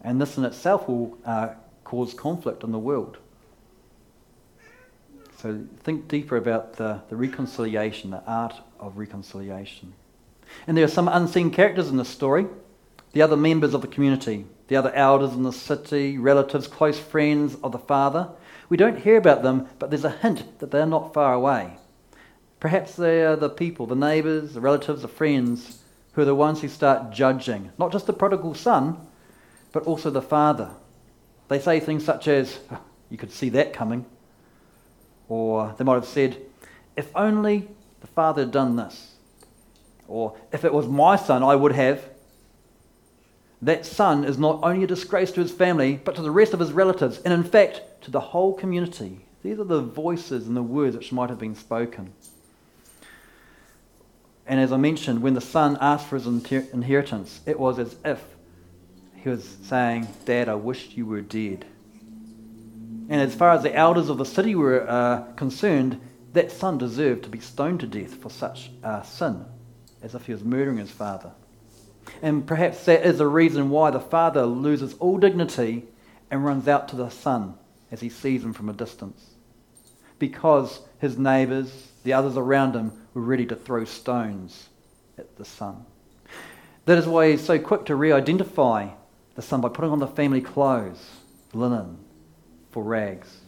And 0.03 0.21
this 0.21 0.37
in 0.37 0.45
itself 0.45 0.89
will 0.89 1.19
uh, 1.25 1.51
cause 1.85 2.15
conflict 2.15 2.65
in 2.65 2.73
the 2.73 2.79
world. 2.79 3.19
So 5.39 5.65
think 5.83 6.07
deeper 6.07 6.37
about 6.37 6.75
the, 6.75 7.03
the 7.09 7.17
reconciliation, 7.17 8.11
the 8.11 8.23
art 8.25 8.55
of 8.79 8.97
reconciliation. 8.97 9.95
And 10.67 10.77
there 10.77 10.85
are 10.85 10.89
some 10.89 11.09
unseen 11.09 11.51
characters 11.51 11.89
in 11.89 11.97
this 11.97 12.09
story 12.09 12.47
the 13.13 13.21
other 13.21 13.37
members 13.37 13.75
of 13.75 13.83
the 13.83 13.89
community, 13.89 14.47
the 14.69 14.77
other 14.77 14.93
elders 14.95 15.35
in 15.35 15.43
the 15.43 15.53
city, 15.53 16.17
relatives, 16.17 16.67
close 16.67 16.99
friends 16.99 17.57
of 17.63 17.73
the 17.73 17.79
father. 17.79 18.31
We 18.71 18.79
don't 18.79 18.99
hear 18.99 19.19
about 19.19 19.43
them, 19.43 19.69
but 19.79 19.91
there's 19.91 20.05
a 20.05 20.11
hint 20.11 20.61
that 20.61 20.71
they're 20.71 20.87
not 20.87 21.13
far 21.13 21.35
away. 21.35 21.77
Perhaps 22.63 22.95
they 22.95 23.25
are 23.25 23.35
the 23.35 23.51
people, 23.51 23.89
the 23.89 23.97
neighbours, 23.97 24.55
the 24.55 24.61
relatives, 24.61 25.03
the 25.03 25.09
friends, 25.09 25.81
who 26.13 26.23
are 26.23 26.25
the 26.25 26.33
ones 26.33 26.61
who 26.61 26.69
start 26.69 27.11
judging, 27.11 27.73
not 27.77 27.91
just 27.91 28.07
the 28.07 28.13
prodigal 28.13 28.55
son, 28.55 28.99
but 29.73 29.83
also 29.83 30.11
the 30.11 30.23
father. 30.23 30.71
They 31.49 31.59
say 31.59 31.81
things 31.81 32.05
such 32.05 32.29
as, 32.29 32.61
oh, 32.71 32.81
You 33.11 33.19
could 33.19 33.33
see 33.33 33.49
that 33.49 33.73
coming. 33.73 34.07
Or 35.29 35.75
they 35.77 35.83
might 35.83 35.95
have 35.97 36.05
said, 36.05 36.37
If 36.97 37.11
only 37.17 37.69
the 38.01 38.07
father 38.07 38.43
had 38.43 38.53
done 38.53 38.77
this. 38.77 39.17
Or, 40.07 40.37
If 40.53 40.65
it 40.65 40.73
was 40.73 40.87
my 40.87 41.17
son, 41.17 41.43
I 41.43 41.57
would 41.57 41.73
have 41.73 42.11
that 43.61 43.85
son 43.85 44.23
is 44.23 44.39
not 44.39 44.61
only 44.63 44.85
a 44.85 44.87
disgrace 44.87 45.33
to 45.33 45.41
his 45.41 45.51
family, 45.51 46.01
but 46.05 46.15
to 46.15 46.23
the 46.23 46.31
rest 46.31 46.55
of 46.55 46.61
his 46.61 46.71
relatives, 46.71 47.19
and 47.25 47.35
in 47.35 47.43
fact, 47.43 47.83
to 48.03 48.13
the 48.13 48.21
whole 48.21 48.55
community. 48.55 49.27
These 49.43 49.59
are 49.59 49.65
the 49.65 49.83
voices 49.83 50.47
and 50.47 50.57
the 50.57 50.63
words 50.63 50.97
which 50.97 51.11
might 51.11 51.29
have 51.29 51.41
been 51.41 51.57
spoken. 51.57 52.13
And 54.47 54.59
as 54.61 54.73
I 54.73 54.77
mentioned, 54.77 55.23
when 55.23 55.35
the 55.35 55.41
son 55.41 55.79
asked 55.81 56.07
for 56.09 56.19
his 56.19 56.27
inheritance, 56.27 57.41
it 57.47 57.59
was 57.59 57.79
as 57.79 57.97
if 58.05 58.23
he 59.15 59.29
was 59.29 59.57
saying, 59.63 60.09
Dad, 60.25 60.49
I 60.49 60.55
wished 60.57 60.97
you 60.97 61.07
were 61.07 61.21
dead. 61.21 61.65
And 63.09 63.21
as 63.21 63.35
far 63.35 63.51
as 63.51 63.63
the 63.63 63.75
elders 63.75 64.09
of 64.09 64.19
the 64.19 64.25
city 64.25 64.55
were 64.55 64.89
uh, 64.89 65.23
concerned, 65.35 66.01
that 66.33 66.51
son 66.51 66.79
deserved 66.79 67.25
to 67.25 67.29
be 67.29 67.41
stoned 67.41 67.81
to 67.81 67.87
death 67.87 68.15
for 68.15 68.31
such 68.31 68.71
a 68.83 69.05
sin, 69.05 69.45
as 70.03 70.15
if 70.15 70.27
he 70.27 70.33
was 70.33 70.43
murdering 70.43 70.79
his 70.79 70.91
father. 70.91 71.33
And 72.21 72.47
perhaps 72.47 72.85
that 72.87 73.05
is 73.07 73.19
the 73.19 73.27
reason 73.27 73.71
why 73.71 73.91
the 73.91 74.01
father 74.01 74.45
loses 74.45 74.95
all 74.95 75.19
dignity 75.19 75.85
and 76.31 76.45
runs 76.45 76.67
out 76.67 76.89
to 76.89 76.97
the 76.97 77.11
son 77.11 77.55
as 77.91 78.01
he 78.01 78.09
sees 78.09 78.43
him 78.43 78.53
from 78.53 78.69
a 78.69 78.73
distance. 78.73 79.35
Because 80.19 80.81
his 80.99 81.19
neighbours, 81.19 81.92
the 82.03 82.13
others 82.13 82.37
around 82.37 82.75
him, 82.75 82.93
were 83.15 83.23
ready 83.23 83.47
to 83.47 83.57
throw 83.57 83.85
stones 83.85 84.69
at 85.19 85.37
the 85.37 85.45
son. 85.45 85.85
That 86.85 86.99
is 86.99 87.07
why 87.07 87.31
he's 87.31 87.45
so 87.45 87.59
quick 87.59 87.87
to 87.87 87.97
re 87.97 88.13
identify 88.13 88.89
the 89.35 89.43
son 89.43 89.61
by 89.61 89.69
putting 89.69 89.91
on 89.91 89.99
the 89.99 90.07
family 90.07 90.41
clothes, 90.41 91.03
linen, 91.53 91.99
for 92.71 92.83
rags, 92.83 93.41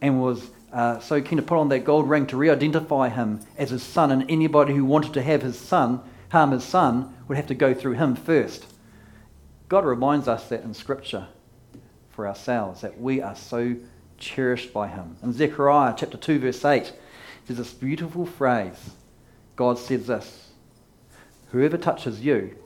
and 0.00 0.20
was 0.20 0.50
uh, 0.72 0.98
so 1.00 1.20
keen 1.20 1.36
to 1.36 1.42
put 1.42 1.58
on 1.58 1.70
that 1.70 1.80
gold 1.80 2.08
ring 2.08 2.26
to 2.26 2.36
re 2.36 2.50
identify 2.50 3.08
him 3.08 3.40
as 3.56 3.70
his 3.70 3.82
son, 3.82 4.12
and 4.12 4.30
anybody 4.30 4.74
who 4.74 4.84
wanted 4.84 5.14
to 5.14 5.22
have 5.22 5.42
his 5.42 5.58
son, 5.58 6.00
harm 6.30 6.50
his 6.50 6.64
son, 6.64 7.14
would 7.26 7.36
have 7.36 7.46
to 7.46 7.54
go 7.54 7.72
through 7.72 7.94
him 7.94 8.14
first. 8.14 8.66
God 9.68 9.84
reminds 9.84 10.28
us 10.28 10.48
that 10.48 10.62
in 10.62 10.74
Scripture 10.74 11.28
for 12.10 12.26
ourselves, 12.26 12.80
that 12.80 13.00
we 13.00 13.22
are 13.22 13.36
so 13.36 13.76
cherished 14.18 14.72
by 14.72 14.88
him. 14.88 15.16
In 15.22 15.32
Zechariah 15.32 15.94
chapter 15.96 16.16
2, 16.16 16.38
verse 16.40 16.64
8, 16.64 16.92
there's 17.48 17.58
this 17.58 17.72
beautiful 17.72 18.26
phrase. 18.26 18.90
God 19.56 19.78
says 19.78 20.06
this 20.06 20.50
Whoever 21.50 21.78
touches 21.78 22.20
you 22.20 22.56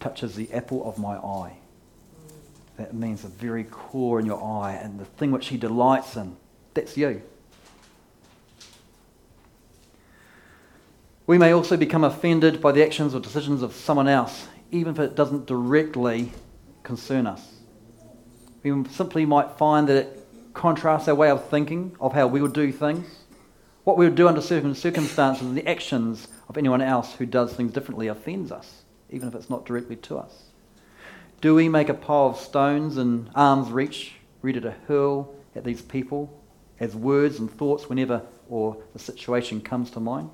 touches 0.00 0.34
the 0.34 0.52
apple 0.52 0.86
of 0.86 0.98
my 0.98 1.14
eye. 1.16 1.56
That 2.76 2.92
means 2.92 3.22
the 3.22 3.28
very 3.28 3.62
core 3.64 4.18
in 4.18 4.26
your 4.26 4.42
eye 4.42 4.72
and 4.72 4.98
the 4.98 5.04
thing 5.04 5.30
which 5.30 5.46
he 5.48 5.56
delights 5.56 6.16
in. 6.16 6.36
That's 6.74 6.96
you. 6.96 7.22
We 11.26 11.38
may 11.38 11.52
also 11.52 11.76
become 11.76 12.02
offended 12.02 12.60
by 12.60 12.72
the 12.72 12.84
actions 12.84 13.14
or 13.14 13.20
decisions 13.20 13.62
of 13.62 13.72
someone 13.74 14.08
else, 14.08 14.48
even 14.72 14.92
if 14.92 14.98
it 14.98 15.14
doesn't 15.14 15.46
directly 15.46 16.32
concern 16.82 17.28
us. 17.28 17.54
We 18.62 18.84
simply 18.90 19.24
might 19.24 19.52
find 19.52 19.88
that 19.88 19.96
it 19.96 20.26
contrasts 20.52 21.06
our 21.06 21.14
way 21.14 21.30
of 21.30 21.48
thinking 21.48 21.96
of 22.00 22.12
how 22.12 22.26
we 22.26 22.42
would 22.42 22.52
do 22.52 22.72
things, 22.72 23.06
what 23.84 23.98
we 23.98 24.06
would 24.06 24.14
do 24.14 24.26
under 24.26 24.40
certain 24.40 24.74
circumstances, 24.74 25.46
and 25.46 25.56
the 25.56 25.68
actions 25.68 26.28
of 26.48 26.56
anyone 26.56 26.80
else 26.80 27.14
who 27.14 27.26
does 27.26 27.52
things 27.52 27.72
differently 27.72 28.08
offends 28.08 28.50
us, 28.50 28.82
even 29.10 29.28
if 29.28 29.34
it's 29.34 29.50
not 29.50 29.66
directly 29.66 29.96
to 29.96 30.16
us. 30.16 30.44
Do 31.40 31.54
we 31.54 31.68
make 31.68 31.90
a 31.90 31.94
pile 31.94 32.28
of 32.28 32.38
stones 32.38 32.96
and 32.96 33.30
arms 33.34 33.70
reach, 33.70 34.14
ready 34.40 34.60
to 34.60 34.74
hurl 34.88 35.34
at 35.54 35.64
these 35.64 35.82
people 35.82 36.42
as 36.80 36.96
words 36.96 37.38
and 37.38 37.50
thoughts 37.50 37.88
whenever 37.88 38.22
or 38.48 38.82
the 38.94 38.98
situation 38.98 39.60
comes 39.60 39.90
to 39.90 40.00
mind? 40.00 40.30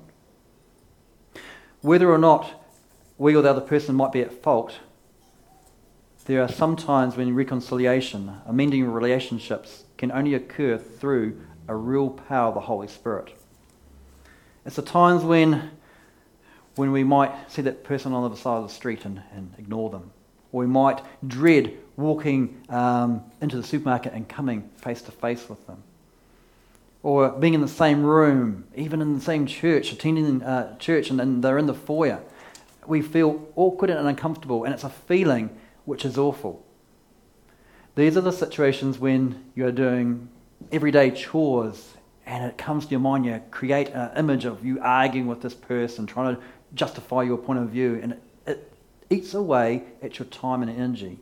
Whether 1.81 2.09
or 2.09 2.17
not 2.17 2.65
we 3.17 3.35
or 3.35 3.41
the 3.41 3.49
other 3.49 3.61
person 3.61 3.95
might 3.95 4.13
be 4.13 4.21
at 4.21 4.41
fault, 4.41 4.79
there 6.25 6.41
are 6.41 6.47
some 6.47 6.75
times 6.75 7.17
when 7.17 7.35
reconciliation, 7.35 8.37
amending 8.45 8.85
relationships, 8.89 9.83
can 9.97 10.11
only 10.11 10.33
occur 10.33 10.77
through 10.77 11.41
a 11.67 11.75
real 11.75 12.09
power 12.09 12.49
of 12.49 12.53
the 12.53 12.61
Holy 12.61 12.87
Spirit. 12.87 13.33
It's 14.65 14.75
the 14.75 14.81
times 14.81 15.23
when, 15.23 15.71
when 16.75 16.91
we 16.91 17.03
might 17.03 17.51
see 17.51 17.61
that 17.63 17.83
person 17.83 18.13
on 18.13 18.21
the 18.21 18.29
other 18.29 18.37
side 18.37 18.57
of 18.57 18.67
the 18.67 18.73
street 18.73 19.05
and, 19.05 19.21
and 19.33 19.53
ignore 19.57 19.89
them. 19.89 20.11
Or 20.51 20.61
we 20.61 20.67
might 20.67 21.01
dread 21.25 21.77
walking 21.97 22.61
um, 22.69 23.23
into 23.41 23.57
the 23.57 23.63
supermarket 23.63 24.13
and 24.13 24.27
coming 24.27 24.69
face 24.77 25.01
to 25.03 25.11
face 25.11 25.47
with 25.49 25.65
them 25.67 25.83
or 27.03 27.29
being 27.29 27.53
in 27.53 27.61
the 27.61 27.67
same 27.67 28.03
room, 28.03 28.65
even 28.75 29.01
in 29.01 29.15
the 29.15 29.21
same 29.21 29.45
church, 29.45 29.91
attending 29.91 30.43
uh, 30.43 30.77
church, 30.77 31.09
and, 31.09 31.19
and 31.19 31.43
they're 31.43 31.57
in 31.57 31.65
the 31.65 31.73
foyer. 31.73 32.21
We 32.85 33.01
feel 33.01 33.47
awkward 33.55 33.89
and 33.89 34.07
uncomfortable, 34.07 34.63
and 34.63 34.73
it's 34.73 34.83
a 34.83 34.89
feeling 34.89 35.49
which 35.85 36.05
is 36.05 36.17
awful. 36.17 36.63
These 37.95 38.17
are 38.17 38.21
the 38.21 38.31
situations 38.31 38.99
when 38.99 39.43
you're 39.55 39.71
doing 39.71 40.29
everyday 40.71 41.11
chores 41.11 41.95
and 42.31 42.45
it 42.45 42.57
comes 42.57 42.85
to 42.85 42.91
your 42.91 43.01
mind, 43.01 43.25
you 43.25 43.41
create 43.51 43.89
an 43.89 44.09
image 44.15 44.45
of 44.45 44.63
you 44.63 44.79
arguing 44.79 45.27
with 45.27 45.41
this 45.41 45.53
person, 45.53 46.05
trying 46.05 46.33
to 46.33 46.41
justify 46.73 47.23
your 47.23 47.37
point 47.37 47.59
of 47.59 47.67
view, 47.67 47.99
and 48.01 48.13
it, 48.13 48.21
it 48.47 48.73
eats 49.09 49.33
away 49.33 49.83
at 50.01 50.17
your 50.17 50.27
time 50.27 50.61
and 50.61 50.71
energy. 50.71 51.19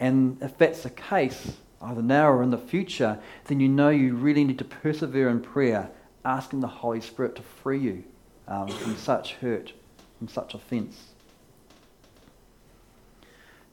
And 0.00 0.36
if 0.42 0.58
that's 0.58 0.82
the 0.82 0.90
case, 0.90 1.58
either 1.80 2.02
now 2.02 2.28
or 2.28 2.42
in 2.42 2.50
the 2.50 2.58
future, 2.58 3.20
then 3.44 3.60
you 3.60 3.68
know 3.68 3.88
you 3.88 4.16
really 4.16 4.42
need 4.42 4.58
to 4.58 4.64
persevere 4.64 5.28
in 5.28 5.40
prayer, 5.40 5.90
asking 6.24 6.58
the 6.58 6.66
Holy 6.66 7.00
Spirit 7.00 7.36
to 7.36 7.42
free 7.42 7.78
you 7.78 8.02
um, 8.48 8.66
from 8.66 8.96
such 8.96 9.34
hurt, 9.34 9.74
from 10.18 10.26
such 10.26 10.54
offence. 10.54 11.04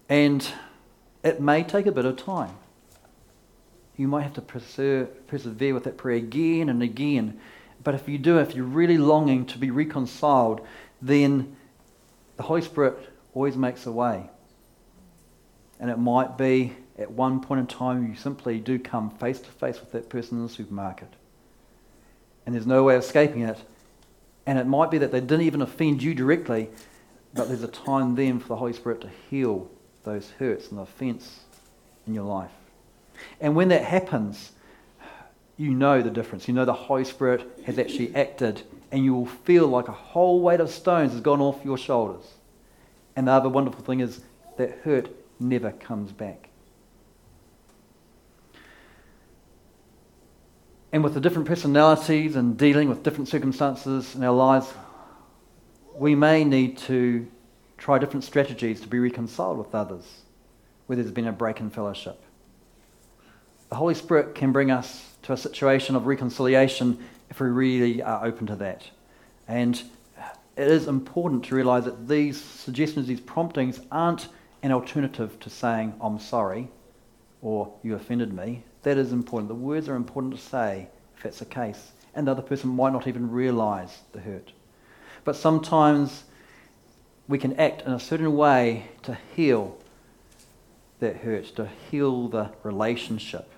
And 0.07 0.47
it 1.23 1.41
may 1.41 1.63
take 1.63 1.87
a 1.87 1.91
bit 1.91 2.05
of 2.05 2.15
time. 2.15 2.55
You 3.97 4.07
might 4.07 4.23
have 4.23 4.33
to 4.33 4.41
persevere 4.41 5.73
with 5.73 5.83
that 5.85 5.97
prayer 5.97 6.17
again 6.17 6.69
and 6.69 6.83
again. 6.83 7.39
But 7.83 7.95
if 7.95 8.09
you 8.09 8.17
do, 8.17 8.39
if 8.39 8.55
you're 8.55 8.65
really 8.65 8.97
longing 8.97 9.45
to 9.47 9.57
be 9.57 9.71
reconciled, 9.71 10.65
then 11.01 11.55
the 12.37 12.43
Holy 12.43 12.61
Spirit 12.61 12.97
always 13.33 13.55
makes 13.55 13.85
a 13.85 13.91
way. 13.91 14.29
And 15.79 15.89
it 15.89 15.97
might 15.97 16.37
be 16.37 16.73
at 16.97 17.11
one 17.11 17.41
point 17.41 17.59
in 17.59 17.67
time 17.67 18.07
you 18.07 18.15
simply 18.15 18.59
do 18.59 18.79
come 18.79 19.09
face 19.11 19.39
to 19.39 19.49
face 19.49 19.79
with 19.79 19.91
that 19.91 20.09
person 20.09 20.37
in 20.37 20.43
the 20.43 20.49
supermarket. 20.49 21.09
And 22.45 22.55
there's 22.55 22.67
no 22.67 22.83
way 22.83 22.95
of 22.95 23.03
escaping 23.03 23.41
it. 23.41 23.61
And 24.45 24.59
it 24.59 24.67
might 24.67 24.91
be 24.91 24.97
that 24.99 25.11
they 25.11 25.19
didn't 25.21 25.41
even 25.41 25.61
offend 25.61 26.03
you 26.03 26.13
directly, 26.13 26.69
but 27.33 27.47
there's 27.47 27.63
a 27.63 27.67
time 27.67 28.15
then 28.15 28.39
for 28.39 28.49
the 28.49 28.55
Holy 28.55 28.73
Spirit 28.73 29.01
to 29.01 29.09
heal 29.29 29.69
those 30.03 30.31
hurts 30.37 30.69
and 30.69 30.77
the 30.77 30.83
offence 30.83 31.41
in 32.07 32.13
your 32.13 32.25
life. 32.25 32.51
And 33.39 33.55
when 33.55 33.69
that 33.69 33.83
happens, 33.83 34.51
you 35.57 35.71
know 35.71 36.01
the 36.01 36.09
difference. 36.09 36.47
You 36.47 36.53
know 36.53 36.65
the 36.65 36.73
Holy 36.73 37.05
Spirit 37.05 37.61
has 37.65 37.79
actually 37.79 38.15
acted, 38.15 38.61
and 38.91 39.03
you 39.03 39.13
will 39.13 39.25
feel 39.25 39.67
like 39.67 39.87
a 39.87 39.93
whole 39.93 40.41
weight 40.41 40.59
of 40.59 40.69
stones 40.69 41.13
has 41.13 41.21
gone 41.21 41.41
off 41.41 41.63
your 41.63 41.77
shoulders. 41.77 42.25
And 43.15 43.27
the 43.27 43.31
other 43.31 43.49
wonderful 43.49 43.83
thing 43.83 44.01
is 44.01 44.21
that 44.57 44.79
hurt 44.83 45.09
never 45.39 45.71
comes 45.71 46.11
back. 46.11 46.49
And 50.91 51.03
with 51.03 51.13
the 51.13 51.19
different 51.19 51.47
personalities 51.47 52.37
and 52.37 52.57
dealing 52.57 52.87
with 52.87 53.03
different 53.03 53.27
circumstances 53.27 54.15
in 54.15 54.23
our 54.23 54.33
lives, 54.33 54.73
we 55.93 56.15
may 56.15 56.43
need 56.43 56.77
to 56.79 57.27
try 57.77 57.97
different 57.99 58.23
strategies 58.23 58.79
to 58.81 58.87
be 58.87 58.99
reconciled 58.99 59.57
with 59.57 59.75
others 59.75 60.21
where 60.87 60.95
there's 60.95 61.11
been 61.11 61.27
a 61.27 61.31
break 61.31 61.59
in 61.59 61.69
fellowship. 61.69 62.24
The 63.69 63.75
Holy 63.75 63.95
Spirit 63.95 64.35
can 64.35 64.51
bring 64.51 64.71
us 64.71 65.15
to 65.23 65.33
a 65.33 65.37
situation 65.37 65.95
of 65.95 66.05
reconciliation 66.05 67.03
if 67.29 67.39
we 67.39 67.47
really 67.47 68.01
are 68.01 68.25
open 68.25 68.47
to 68.47 68.55
that. 68.57 68.89
And 69.47 69.81
it 70.55 70.67
is 70.67 70.87
important 70.87 71.45
to 71.45 71.55
realize 71.55 71.85
that 71.85 72.07
these 72.07 72.41
suggestions, 72.41 73.07
these 73.07 73.19
promptings, 73.19 73.81
aren't 73.91 74.27
an 74.63 74.71
alternative 74.71 75.39
to 75.41 75.49
saying, 75.49 75.93
I'm 75.99 76.19
sorry, 76.19 76.69
or 77.41 77.73
you 77.83 77.95
offended 77.95 78.33
me. 78.33 78.63
That 78.83 78.97
is 78.97 79.11
important. 79.11 79.49
The 79.49 79.55
words 79.55 79.89
are 79.89 79.95
important 79.95 80.35
to 80.35 80.41
say 80.41 80.87
if 81.17 81.23
that's 81.23 81.39
the 81.39 81.45
case. 81.45 81.91
And 82.13 82.27
the 82.27 82.31
other 82.31 82.41
person 82.41 82.69
might 82.69 82.93
not 82.93 83.07
even 83.07 83.31
realize 83.31 83.99
the 84.13 84.19
hurt. 84.19 84.53
But 85.23 85.35
sometimes 85.35 86.23
we 87.27 87.39
can 87.39 87.59
act 87.59 87.81
in 87.81 87.91
a 87.91 87.99
certain 87.99 88.35
way 88.35 88.89
to 89.03 89.17
heal 89.35 89.77
that 90.99 91.17
hurt, 91.17 91.55
to 91.55 91.67
heal 91.89 92.27
the 92.27 92.51
relationship. 92.63 93.51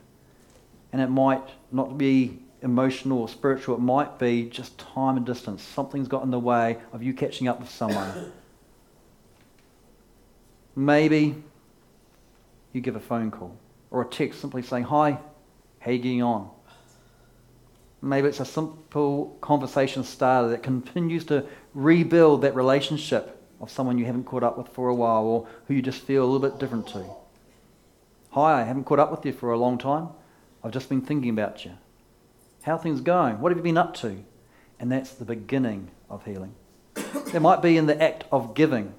And 0.98 1.04
it 1.04 1.12
might 1.12 1.48
not 1.72 1.96
be 1.96 2.40
emotional 2.64 3.20
or 3.20 3.30
spiritual, 3.30 3.76
it 3.76 3.82
might 3.82 4.18
be 4.18 4.50
just 4.50 4.80
time 4.80 5.16
and 5.16 5.24
distance. 5.24 5.62
Something's 5.62 6.08
got 6.08 6.24
in 6.24 6.32
the 6.32 6.40
way 6.40 6.80
of 6.92 7.04
you 7.04 7.14
catching 7.14 7.48
up 7.48 7.60
with 7.60 7.70
someone. 7.70 8.32
Maybe 10.76 11.36
you 12.74 12.82
give 12.82 12.96
a 12.96 13.00
phone 13.00 13.30
call 13.30 13.56
or 13.92 14.02
a 14.02 14.06
text 14.06 14.42
simply 14.42 14.64
saying, 14.64 14.86
Hi, 14.86 15.20
how 15.82 15.92
you 15.92 16.00
getting 16.00 16.24
on? 16.24 16.50
Maybe 18.02 18.28
it's 18.28 18.40
a 18.40 18.46
simple 18.46 19.38
conversation 19.40 20.04
starter 20.04 20.50
that 20.50 20.64
continues 20.64 21.26
to 21.26 21.46
rebuild 21.76 22.42
that 22.42 22.56
relationship 22.56 23.40
of 23.62 23.70
someone 23.70 24.00
you 24.00 24.06
haven't 24.06 24.24
caught 24.24 24.42
up 24.42 24.58
with 24.58 24.70
for 24.70 24.90
a 24.90 24.96
while 24.96 25.26
or 25.26 25.48
who 25.68 25.76
you 25.76 25.84
just 25.84 26.02
feel 26.02 26.24
a 26.24 26.26
little 26.26 26.50
bit 26.50 26.60
different 26.60 26.88
to. 26.88 27.06
Hi, 28.32 28.62
I 28.62 28.64
haven't 28.64 28.86
caught 28.86 28.98
up 28.98 29.12
with 29.12 29.24
you 29.28 29.32
for 29.32 29.52
a 29.52 29.60
long 29.60 29.78
time. 29.78 30.10
I've 30.68 30.74
just 30.74 30.90
been 30.90 31.00
thinking 31.00 31.30
about 31.30 31.64
you. 31.64 31.72
How 32.64 32.78
things 32.78 33.00
going? 33.00 33.40
What 33.40 33.54
have 33.54 33.58
you 33.58 33.64
been 33.64 33.78
up 33.78 33.94
to? 34.00 34.18
And 34.82 34.92
that's 34.92 35.14
the 35.14 35.24
beginning 35.24 35.92
of 36.10 36.26
healing. 36.26 36.56
It 37.34 37.42
might 37.42 37.62
be 37.62 37.78
in 37.78 37.86
the 37.86 38.02
act 38.02 38.26
of 38.34 38.54
giving. 38.54 38.94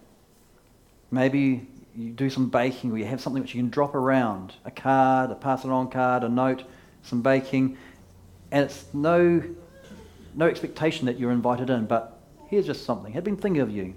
Maybe 1.10 1.68
you 1.94 2.10
do 2.10 2.30
some 2.30 2.48
baking 2.48 2.90
or 2.92 2.96
you 2.96 3.04
have 3.04 3.20
something 3.20 3.42
which 3.42 3.54
you 3.54 3.60
can 3.60 3.68
drop 3.68 3.94
around 3.94 4.54
a 4.64 4.70
card, 4.70 5.30
a 5.30 5.34
pass 5.34 5.66
it 5.66 5.70
on 5.70 5.90
card, 5.90 6.24
a 6.24 6.30
note, 6.30 6.62
some 7.02 7.20
baking. 7.20 7.76
And 8.50 8.64
it's 8.64 8.86
no, 8.94 9.42
no 10.34 10.46
expectation 10.46 11.04
that 11.04 11.18
you're 11.18 11.32
invited 11.32 11.68
in, 11.68 11.84
but 11.84 12.18
here's 12.46 12.64
just 12.64 12.86
something. 12.86 13.14
I've 13.14 13.24
been 13.24 13.36
thinking 13.36 13.60
of 13.60 13.70
you. 13.70 13.94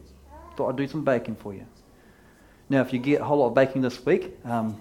Thought 0.58 0.72
I'd 0.72 0.76
do 0.76 0.90
some 0.90 1.06
baking 1.06 1.38
for 1.38 1.54
you. 1.54 1.66
Now, 2.68 2.82
if 2.82 2.92
you 2.92 3.00
get 3.00 3.22
a 3.22 3.24
whole 3.24 3.38
lot 3.38 3.48
of 3.48 3.54
baking 3.56 3.82
this 3.82 4.06
week, 4.06 4.38
um, 4.44 4.78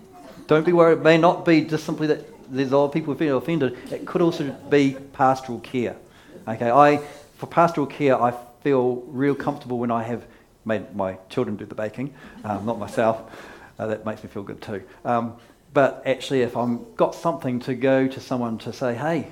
don't 0.48 0.66
be 0.66 0.72
worried. 0.72 0.98
It 0.98 1.05
may 1.05 1.18
not 1.18 1.44
be 1.44 1.61
just 1.61 1.87
simply 1.87 2.09
that 2.09 2.39
there's 2.50 2.72
a 2.72 2.76
lot 2.76 2.86
of 2.86 2.92
people 2.92 3.14
who 3.14 3.18
feel 3.18 3.38
offended. 3.38 3.78
It 3.90 4.06
could 4.06 4.22
also 4.22 4.50
be 4.68 4.96
pastoral 5.12 5.60
care. 5.60 5.96
Okay, 6.46 6.70
I 6.70 6.98
for 7.36 7.46
pastoral 7.46 7.86
care, 7.86 8.20
I 8.20 8.34
feel 8.62 8.96
real 9.06 9.34
comfortable 9.34 9.78
when 9.78 9.90
I 9.90 10.02
have 10.02 10.26
made 10.64 10.94
my 10.94 11.16
children 11.30 11.56
do 11.56 11.64
the 11.64 11.74
baking, 11.74 12.12
um, 12.44 12.66
not 12.66 12.78
myself. 12.78 13.22
Uh, 13.78 13.86
that 13.86 14.04
makes 14.04 14.22
me 14.22 14.28
feel 14.28 14.42
good 14.42 14.60
too. 14.60 14.82
Um, 15.04 15.36
but 15.72 16.02
actually, 16.04 16.42
if 16.42 16.56
I've 16.56 16.96
got 16.96 17.14
something 17.14 17.60
to 17.60 17.74
go 17.74 18.06
to 18.06 18.20
someone 18.20 18.58
to 18.58 18.72
say, 18.72 18.94
hey, 18.94 19.28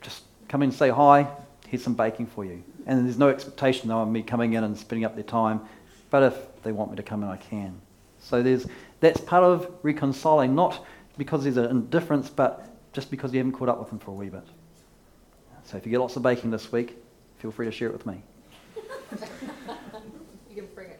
just 0.00 0.22
come 0.48 0.62
in 0.62 0.70
and 0.70 0.78
say 0.78 0.88
hi, 0.88 1.26
here's 1.68 1.84
some 1.84 1.94
baking 1.94 2.28
for 2.28 2.44
you. 2.44 2.62
And 2.86 3.04
there's 3.04 3.18
no 3.18 3.28
expectation 3.28 3.88
though 3.88 4.00
of 4.00 4.08
me 4.08 4.22
coming 4.22 4.54
in 4.54 4.64
and 4.64 4.76
spending 4.78 5.04
up 5.04 5.14
their 5.14 5.24
time. 5.24 5.60
But 6.10 6.22
if 6.22 6.62
they 6.62 6.72
want 6.72 6.90
me 6.90 6.96
to 6.96 7.02
come 7.02 7.22
in, 7.22 7.28
I 7.28 7.36
can. 7.36 7.78
So 8.20 8.42
there's, 8.42 8.66
that's 9.00 9.20
part 9.20 9.44
of 9.44 9.70
reconciling, 9.82 10.54
not 10.54 10.84
because 11.20 11.44
there's 11.44 11.58
an 11.58 11.66
indifference, 11.66 12.30
but 12.30 12.66
just 12.94 13.10
because 13.10 13.30
you 13.30 13.40
haven't 13.40 13.52
caught 13.52 13.68
up 13.68 13.78
with 13.78 13.90
them 13.90 13.98
for 13.98 14.12
a 14.12 14.14
wee 14.14 14.30
bit. 14.30 14.42
So 15.64 15.76
if 15.76 15.84
you 15.84 15.90
get 15.90 16.00
lots 16.00 16.16
of 16.16 16.22
baking 16.22 16.50
this 16.50 16.72
week, 16.72 16.96
feel 17.40 17.50
free 17.50 17.66
to 17.66 17.72
share 17.72 17.88
it 17.88 17.92
with 17.92 18.06
me. 18.06 18.22
you 20.48 20.56
can 20.56 20.66
bring 20.74 20.88
it 20.88 20.98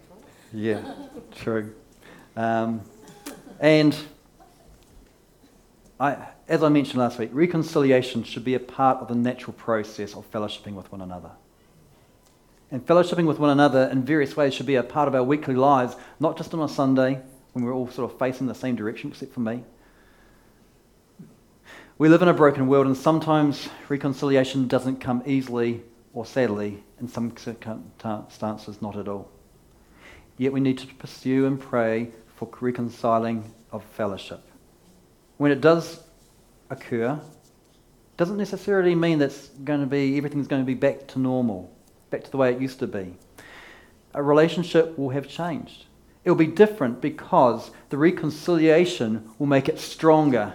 Yeah, 0.52 0.82
true. 1.34 1.74
Um, 2.36 2.82
and 3.60 3.96
I, 5.98 6.28
as 6.48 6.62
I 6.62 6.68
mentioned 6.68 6.98
last 6.98 7.18
week, 7.18 7.30
reconciliation 7.32 8.22
should 8.22 8.44
be 8.44 8.52
a 8.52 8.60
part 8.60 8.98
of 8.98 9.08
the 9.08 9.14
natural 9.14 9.54
process 9.54 10.14
of 10.14 10.30
fellowshipping 10.30 10.74
with 10.74 10.92
one 10.92 11.00
another. 11.00 11.30
And 12.70 12.86
fellowshipping 12.86 13.24
with 13.24 13.38
one 13.38 13.48
another 13.48 13.88
in 13.90 14.04
various 14.04 14.36
ways 14.36 14.52
should 14.52 14.66
be 14.66 14.74
a 14.74 14.82
part 14.82 15.08
of 15.08 15.14
our 15.14 15.24
weekly 15.24 15.54
lives, 15.54 15.96
not 16.18 16.36
just 16.36 16.52
on 16.52 16.60
a 16.60 16.68
Sunday 16.68 17.22
when 17.54 17.64
we're 17.64 17.72
all 17.72 17.88
sort 17.88 18.12
of 18.12 18.18
facing 18.18 18.48
the 18.48 18.54
same 18.54 18.76
direction, 18.76 19.08
except 19.08 19.32
for 19.32 19.40
me. 19.40 19.64
We 22.00 22.08
live 22.08 22.22
in 22.22 22.28
a 22.28 22.32
broken 22.32 22.66
world, 22.66 22.86
and 22.86 22.96
sometimes 22.96 23.68
reconciliation 23.90 24.68
doesn't 24.68 25.02
come 25.02 25.22
easily 25.26 25.82
or 26.14 26.24
sadly, 26.24 26.82
in 26.98 27.08
some 27.08 27.36
circumstances, 27.36 28.80
not 28.80 28.96
at 28.96 29.06
all. 29.06 29.30
Yet 30.38 30.54
we 30.54 30.60
need 30.60 30.78
to 30.78 30.86
pursue 30.94 31.44
and 31.44 31.60
pray 31.60 32.12
for 32.36 32.48
reconciling 32.62 33.52
of 33.70 33.84
fellowship. 33.84 34.40
When 35.36 35.52
it 35.52 35.60
does 35.60 36.02
occur, 36.70 37.20
doesn't 38.16 38.38
necessarily 38.38 38.94
mean 38.94 39.18
that's 39.18 39.48
going 39.48 39.80
to 39.80 39.86
be 39.86 40.16
everything's 40.16 40.48
going 40.48 40.62
to 40.62 40.66
be 40.66 40.72
back 40.72 41.06
to 41.08 41.18
normal, 41.18 41.70
back 42.08 42.24
to 42.24 42.30
the 42.30 42.38
way 42.38 42.50
it 42.50 42.62
used 42.62 42.78
to 42.78 42.86
be. 42.86 43.14
A 44.14 44.22
relationship 44.22 44.96
will 44.96 45.10
have 45.10 45.28
changed. 45.28 45.84
It 46.24 46.30
will 46.30 46.38
be 46.38 46.46
different 46.46 47.02
because 47.02 47.70
the 47.90 47.98
reconciliation 47.98 49.28
will 49.38 49.48
make 49.48 49.68
it 49.68 49.78
stronger 49.78 50.54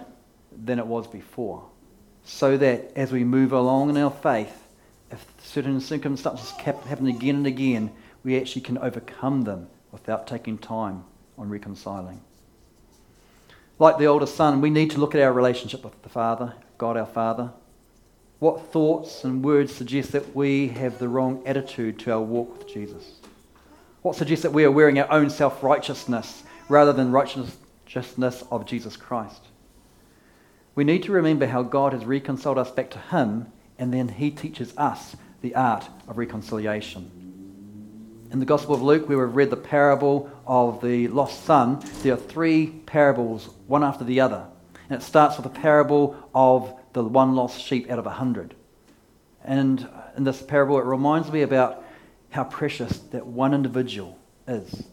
than 0.64 0.78
it 0.78 0.86
was 0.86 1.06
before. 1.06 1.64
So 2.24 2.56
that 2.56 2.92
as 2.96 3.12
we 3.12 3.24
move 3.24 3.52
along 3.52 3.90
in 3.90 3.96
our 3.96 4.10
faith, 4.10 4.64
if 5.10 5.24
certain 5.38 5.80
circumstances 5.80 6.50
happen 6.50 7.06
again 7.06 7.36
and 7.36 7.46
again, 7.46 7.92
we 8.24 8.36
actually 8.36 8.62
can 8.62 8.78
overcome 8.78 9.42
them 9.42 9.68
without 9.92 10.26
taking 10.26 10.58
time 10.58 11.04
on 11.38 11.48
reconciling. 11.48 12.20
Like 13.78 13.98
the 13.98 14.06
older 14.06 14.26
son, 14.26 14.60
we 14.60 14.70
need 14.70 14.90
to 14.92 14.98
look 14.98 15.14
at 15.14 15.20
our 15.20 15.32
relationship 15.32 15.84
with 15.84 16.02
the 16.02 16.08
Father, 16.08 16.54
God 16.78 16.96
our 16.96 17.06
Father. 17.06 17.52
What 18.38 18.72
thoughts 18.72 19.24
and 19.24 19.44
words 19.44 19.74
suggest 19.74 20.12
that 20.12 20.34
we 20.34 20.68
have 20.68 20.98
the 20.98 21.08
wrong 21.08 21.42
attitude 21.46 21.98
to 22.00 22.12
our 22.12 22.20
walk 22.20 22.58
with 22.58 22.68
Jesus? 22.68 23.20
What 24.02 24.16
suggests 24.16 24.42
that 24.42 24.52
we 24.52 24.64
are 24.64 24.70
wearing 24.70 24.98
our 24.98 25.10
own 25.10 25.30
self 25.30 25.62
righteousness 25.62 26.42
rather 26.68 26.92
than 26.92 27.12
righteousness 27.12 28.44
of 28.50 28.66
Jesus 28.66 28.96
Christ? 28.96 29.42
We 30.76 30.84
need 30.84 31.04
to 31.04 31.12
remember 31.12 31.46
how 31.46 31.62
God 31.62 31.94
has 31.94 32.04
reconciled 32.04 32.58
us 32.58 32.70
back 32.70 32.90
to 32.90 32.98
Him, 32.98 33.50
and 33.78 33.94
then 33.94 34.08
He 34.08 34.30
teaches 34.30 34.76
us 34.76 35.16
the 35.40 35.54
art 35.54 35.88
of 36.06 36.18
reconciliation. 36.18 37.10
In 38.30 38.40
the 38.40 38.44
Gospel 38.44 38.74
of 38.74 38.82
Luke, 38.82 39.08
where 39.08 39.26
we've 39.26 39.34
read 39.34 39.48
the 39.48 39.56
parable 39.56 40.30
of 40.46 40.82
the 40.82 41.08
lost 41.08 41.46
son, 41.46 41.82
there 42.02 42.12
are 42.12 42.18
three 42.18 42.66
parables, 42.84 43.48
one 43.66 43.82
after 43.82 44.04
the 44.04 44.20
other. 44.20 44.48
And 44.90 45.00
it 45.00 45.04
starts 45.04 45.38
with 45.38 45.44
the 45.44 45.60
parable 45.60 46.14
of 46.34 46.78
the 46.92 47.02
one 47.02 47.34
lost 47.34 47.58
sheep 47.58 47.90
out 47.90 47.98
of 47.98 48.06
a 48.06 48.10
hundred. 48.10 48.54
And 49.42 49.88
in 50.14 50.24
this 50.24 50.42
parable, 50.42 50.78
it 50.78 50.84
reminds 50.84 51.32
me 51.32 51.40
about 51.40 51.84
how 52.28 52.44
precious 52.44 52.98
that 53.12 53.26
one 53.26 53.54
individual 53.54 54.18
is. 54.46 54.84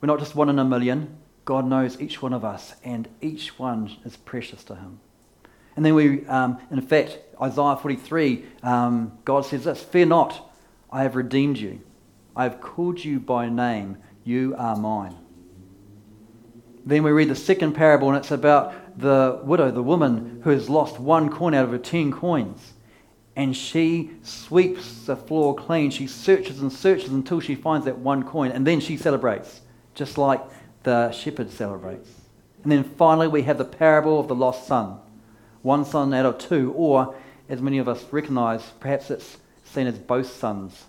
We're 0.00 0.08
not 0.08 0.18
just 0.18 0.34
one 0.34 0.48
in 0.48 0.58
a 0.58 0.64
million. 0.64 1.18
God 1.44 1.66
knows 1.66 2.00
each 2.00 2.20
one 2.20 2.32
of 2.32 2.44
us, 2.44 2.74
and 2.82 3.06
each 3.20 3.60
one 3.60 3.96
is 4.04 4.16
precious 4.16 4.64
to 4.64 4.74
Him. 4.74 4.98
And 5.80 5.86
then 5.86 5.94
we, 5.94 6.26
um, 6.26 6.58
in 6.70 6.82
fact, 6.82 7.18
Isaiah 7.40 7.74
43, 7.74 8.44
um, 8.62 9.18
God 9.24 9.46
says 9.46 9.64
this 9.64 9.82
Fear 9.82 10.04
not, 10.04 10.52
I 10.92 11.04
have 11.04 11.16
redeemed 11.16 11.56
you. 11.56 11.80
I 12.36 12.42
have 12.42 12.60
called 12.60 13.02
you 13.02 13.18
by 13.18 13.48
name. 13.48 13.96
You 14.22 14.54
are 14.58 14.76
mine. 14.76 15.16
Then 16.84 17.02
we 17.02 17.12
read 17.12 17.30
the 17.30 17.34
second 17.34 17.72
parable, 17.72 18.08
and 18.08 18.18
it's 18.18 18.30
about 18.30 19.00
the 19.00 19.40
widow, 19.42 19.70
the 19.70 19.82
woman 19.82 20.42
who 20.44 20.50
has 20.50 20.68
lost 20.68 21.00
one 21.00 21.30
coin 21.30 21.54
out 21.54 21.64
of 21.64 21.70
her 21.70 21.78
ten 21.78 22.12
coins. 22.12 22.74
And 23.34 23.56
she 23.56 24.10
sweeps 24.22 25.06
the 25.06 25.16
floor 25.16 25.54
clean. 25.54 25.90
She 25.90 26.06
searches 26.06 26.60
and 26.60 26.70
searches 26.70 27.08
until 27.08 27.40
she 27.40 27.54
finds 27.54 27.86
that 27.86 27.96
one 27.96 28.24
coin. 28.24 28.50
And 28.52 28.66
then 28.66 28.80
she 28.80 28.98
celebrates, 28.98 29.62
just 29.94 30.18
like 30.18 30.42
the 30.82 31.10
shepherd 31.10 31.50
celebrates. 31.50 32.10
And 32.64 32.70
then 32.70 32.84
finally, 32.84 33.28
we 33.28 33.44
have 33.44 33.56
the 33.56 33.64
parable 33.64 34.20
of 34.20 34.28
the 34.28 34.34
lost 34.34 34.66
son 34.66 34.98
one 35.62 35.84
son 35.84 36.14
out 36.14 36.26
of 36.26 36.38
two, 36.38 36.72
or 36.72 37.14
as 37.48 37.60
many 37.60 37.78
of 37.78 37.88
us 37.88 38.04
recognize, 38.12 38.62
perhaps 38.80 39.10
it's 39.10 39.36
seen 39.64 39.86
as 39.86 39.98
both 39.98 40.32
sons 40.32 40.86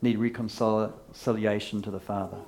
need 0.00 0.18
reconciliation 0.18 1.82
to 1.82 1.90
the 1.90 2.00
Father. 2.00 2.38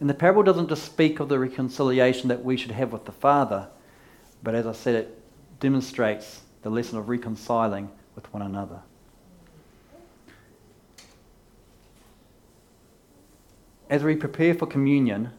And 0.00 0.10
the 0.10 0.14
parable 0.14 0.42
doesn't 0.42 0.68
just 0.68 0.84
speak 0.84 1.20
of 1.20 1.28
the 1.28 1.38
reconciliation 1.38 2.28
that 2.28 2.44
we 2.44 2.56
should 2.56 2.72
have 2.72 2.92
with 2.92 3.04
the 3.04 3.12
Father, 3.12 3.68
but 4.42 4.54
as 4.54 4.66
I 4.66 4.72
said, 4.72 4.94
it 4.96 5.20
demonstrates 5.60 6.40
the 6.62 6.70
lesson 6.70 6.98
of 6.98 7.08
reconciling 7.08 7.90
with 8.14 8.32
one 8.32 8.42
another. 8.42 8.80
As 13.88 14.02
we 14.02 14.16
prepare 14.16 14.54
for 14.54 14.66
communion, 14.66 15.30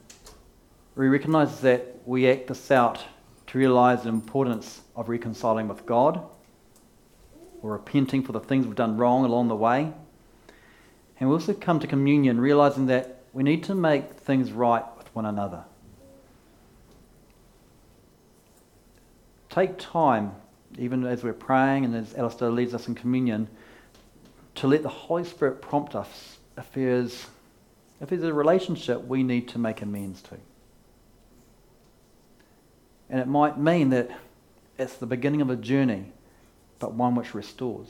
we 0.95 1.07
recognize 1.07 1.59
that 1.61 1.97
we 2.05 2.29
act 2.29 2.47
this 2.47 2.71
out 2.71 3.03
to 3.53 3.59
realize 3.59 4.01
the 4.01 4.09
importance 4.09 4.81
of 4.95 5.09
reconciling 5.09 5.67
with 5.67 5.85
God 5.85 6.19
or 7.61 7.73
repenting 7.73 8.23
for 8.23 8.31
the 8.31 8.39
things 8.39 8.65
we've 8.65 8.75
done 8.75 8.97
wrong 8.97 9.25
along 9.25 9.47
the 9.47 9.55
way. 9.55 9.93
And 11.19 11.29
we 11.29 11.35
also 11.35 11.53
come 11.53 11.79
to 11.79 11.85
communion 11.85 12.41
realizing 12.41 12.87
that 12.87 13.21
we 13.31 13.43
need 13.43 13.63
to 13.65 13.75
make 13.75 14.13
things 14.13 14.51
right 14.51 14.83
with 14.97 15.05
one 15.13 15.27
another. 15.27 15.65
Take 19.51 19.77
time, 19.77 20.31
even 20.79 21.05
as 21.05 21.23
we're 21.23 21.33
praying 21.33 21.85
and 21.85 21.95
as 21.95 22.15
Alistair 22.15 22.49
leads 22.49 22.73
us 22.73 22.87
in 22.87 22.95
communion, 22.95 23.47
to 24.55 24.65
let 24.65 24.81
the 24.81 24.89
Holy 24.89 25.25
Spirit 25.25 25.61
prompt 25.61 25.93
us 25.93 26.39
if 26.57 26.73
there's, 26.73 27.27
if 28.01 28.09
there's 28.09 28.23
a 28.23 28.33
relationship 28.33 29.05
we 29.05 29.21
need 29.21 29.47
to 29.49 29.59
make 29.59 29.83
amends 29.83 30.23
to. 30.23 30.37
And 33.13 33.21
it 33.21 33.27
might 33.27 33.59
mean 33.59 33.91
that 33.91 34.09
it's 34.79 34.95
the 34.95 35.05
beginning 35.05 35.39
of 35.41 35.51
a 35.51 35.55
journey, 35.55 36.11
but 36.79 36.95
one 36.95 37.13
which 37.13 37.35
restores, 37.35 37.87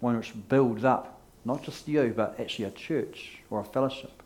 one 0.00 0.14
which 0.14 0.34
builds 0.50 0.84
up 0.84 1.22
not 1.46 1.62
just 1.62 1.88
you, 1.88 2.12
but 2.14 2.38
actually 2.38 2.66
a 2.66 2.70
church 2.70 3.38
or 3.48 3.60
a 3.60 3.64
fellowship. 3.64 4.22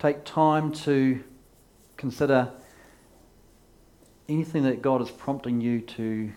Take 0.00 0.24
time 0.24 0.72
to 0.72 1.22
consider 1.96 2.50
anything 4.28 4.64
that 4.64 4.82
God 4.82 5.00
is 5.00 5.12
prompting 5.12 5.60
you 5.60 5.80
to 5.80 6.32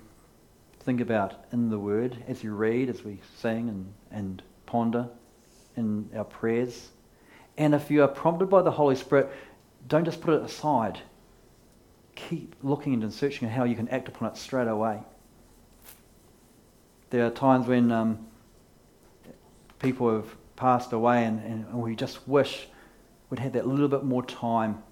think 0.82 1.02
about 1.02 1.46
in 1.52 1.72
the 1.72 1.80
Word 1.80 2.24
as 2.28 2.44
you 2.44 2.54
read, 2.54 2.90
as 2.90 3.04
we 3.04 3.22
sing 3.40 3.70
and, 3.70 3.92
and 4.12 4.44
ponder 4.68 5.10
in 5.76 6.12
our 6.16 6.26
prayers. 6.26 6.90
And 7.58 7.74
if 7.74 7.90
you 7.90 8.04
are 8.04 8.08
prompted 8.08 8.52
by 8.52 8.62
the 8.62 8.70
Holy 8.70 8.96
Spirit, 8.96 9.32
don't 9.88 10.06
just 10.06 10.22
put 10.22 10.34
it 10.34 10.42
aside. 10.42 11.00
Keep 12.16 12.56
looking 12.64 13.04
and 13.04 13.14
searching 13.14 13.48
how 13.48 13.64
you 13.64 13.76
can 13.76 13.88
act 13.90 14.08
upon 14.08 14.30
it 14.30 14.38
straight 14.38 14.68
away. 14.68 15.00
There 17.10 17.26
are 17.26 17.30
times 17.30 17.68
when 17.68 17.92
um, 17.92 18.28
people 19.80 20.14
have 20.14 20.36
passed 20.56 20.92
away 20.92 21.24
and, 21.24 21.42
and 21.44 21.74
we 21.74 21.96
just 21.96 22.28
wish 22.28 22.68
we'd 23.30 23.40
had 23.40 23.54
that 23.54 23.68
little 23.68 23.88
bit 23.88 24.04
more 24.04 24.26
time 24.26 24.84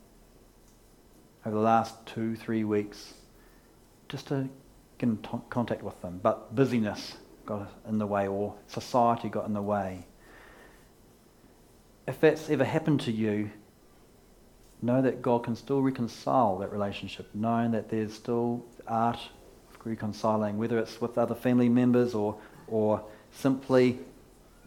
over 1.46 1.56
the 1.56 1.62
last 1.62 2.06
two, 2.06 2.36
three 2.36 2.64
weeks 2.64 3.16
just 4.08 4.28
to 4.28 4.48
get 4.98 5.10
in 5.10 5.18
t- 5.18 5.30
contact 5.50 5.84
with 5.84 6.00
them. 6.02 6.20
But 6.22 6.56
busyness 6.56 7.18
got 7.46 7.72
in 7.88 7.98
the 7.98 8.08
way 8.08 8.28
or 8.28 8.56
society 8.68 9.30
got 9.30 9.46
in 9.46 9.54
the 9.54 9.62
way. 9.62 10.06
If 12.08 12.20
that's 12.20 12.50
ever 12.50 12.64
happened 12.64 13.02
to 13.02 13.12
you, 13.12 13.52
know 14.86 15.02
that 15.02 15.22
God 15.22 15.44
can 15.44 15.56
still 15.56 15.82
reconcile 15.82 16.58
that 16.60 16.72
relationship, 16.72 17.30
knowing 17.34 17.72
that 17.72 17.90
there's 17.90 18.14
still 18.14 18.64
art 18.88 19.20
of 19.74 19.86
reconciling, 19.86 20.58
whether 20.58 20.78
it's 20.78 21.02
with 21.02 21.18
other 21.18 21.36
family 21.36 21.70
members 21.70 22.14
or, 22.14 22.38
or 22.68 23.04
simply 23.32 24.00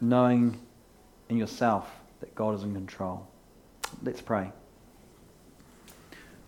knowing 0.01 0.59
in 1.29 1.37
yourself 1.37 1.89
that 2.19 2.35
God 2.35 2.55
is 2.55 2.63
in 2.63 2.73
control. 2.73 3.27
Let's 4.03 4.21
pray. 4.21 4.51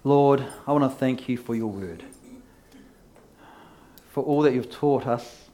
Lord, 0.04 0.46
I 0.68 0.72
want 0.72 0.84
to 0.84 0.98
thank 0.98 1.30
you 1.30 1.38
for 1.38 1.56
your 1.56 1.68
word, 1.68 2.04
for 4.10 4.24
all 4.24 4.42
that 4.42 4.54
you've 4.54 4.72
taught 4.72 5.06
us 5.06 5.50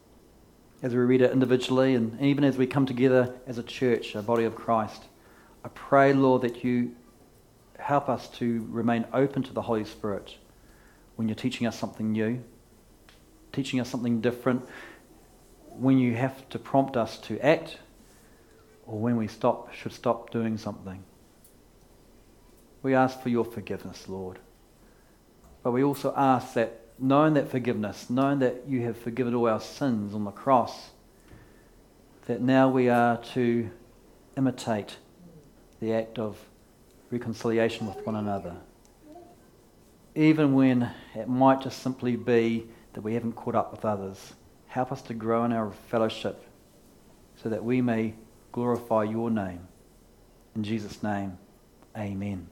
as 0.82 0.94
we 0.94 1.00
read 1.00 1.22
it 1.22 1.32
individually 1.32 1.96
and 1.96 2.20
even 2.22 2.44
as 2.44 2.58
we 2.58 2.66
come 2.66 2.86
together 2.86 3.34
as 3.46 3.58
a 3.58 3.64
church, 3.64 4.16
a 4.16 4.22
body 4.22 4.46
of 4.46 4.56
Christ. 4.56 5.04
I 5.66 5.70
pray, 5.70 6.14
Lord, 6.14 6.44
that 6.44 6.64
you 6.64 6.96
help 7.88 8.10
us 8.10 8.28
to 8.28 8.68
remain 8.70 9.06
open 9.14 9.42
to 9.42 9.54
the 9.54 9.62
Holy 9.62 9.86
Spirit 9.86 10.36
when 11.16 11.30
you're 11.30 11.36
teaching 11.36 11.66
us 11.66 11.80
something 11.80 12.12
new, 12.12 12.44
teaching 13.54 13.80
us 13.80 13.88
something 13.88 14.20
different, 14.20 14.62
when 15.70 15.98
you 15.98 16.14
have 16.14 16.50
to 16.50 16.60
prompt 16.60 16.98
us 16.98 17.18
to 17.18 17.40
act, 17.40 17.78
or 18.86 19.00
when 19.00 19.16
we 19.16 19.26
stop 19.26 19.74
should 19.74 19.94
stop 19.94 20.32
doing 20.32 20.58
something. 20.58 21.02
We 22.84 22.94
ask 22.94 23.22
for 23.22 23.30
your 23.30 23.46
forgiveness, 23.46 24.10
Lord. 24.10 24.40
But 25.64 25.72
we 25.72 25.82
also 25.82 26.14
ask 26.18 26.56
that, 26.56 26.82
knowing 27.00 27.36
that 27.36 27.50
forgiveness, 27.50 28.10
knowing 28.10 28.40
that 28.40 28.64
you 28.68 28.82
have 28.82 28.98
forgiven 28.98 29.34
all 29.34 29.48
our 29.48 29.62
sins 29.62 30.14
on 30.14 30.26
the 30.26 30.32
cross, 30.32 30.90
that 32.26 32.42
now 32.42 32.68
we 32.68 32.90
are 32.90 33.16
to 33.34 33.70
imitate 34.36 34.98
the 35.80 35.94
act 35.94 36.20
of 36.20 36.38
reconciliation 37.10 37.88
with 37.88 38.06
one 38.06 38.16
another. 38.16 38.56
Even 40.16 40.54
when 40.54 40.90
it 41.16 41.28
might 41.28 41.62
just 41.62 41.82
simply 41.82 42.16
be 42.16 42.68
that 42.94 43.02
we 43.02 43.14
haven't 43.14 43.34
caught 43.34 43.56
up 43.56 43.72
with 43.72 43.86
others, 43.86 44.34
help 44.68 44.92
us 44.92 45.02
to 45.04 45.14
grow 45.14 45.46
in 45.46 45.54
our 45.54 45.72
fellowship 45.90 46.44
so 47.42 47.50
that 47.50 47.64
we 47.64 47.82
may 47.82 48.14
glorify 48.52 49.04
your 49.04 49.30
name. 49.30 49.68
In 50.56 50.64
Jesus' 50.64 51.02
name, 51.04 51.38
amen. 51.96 52.46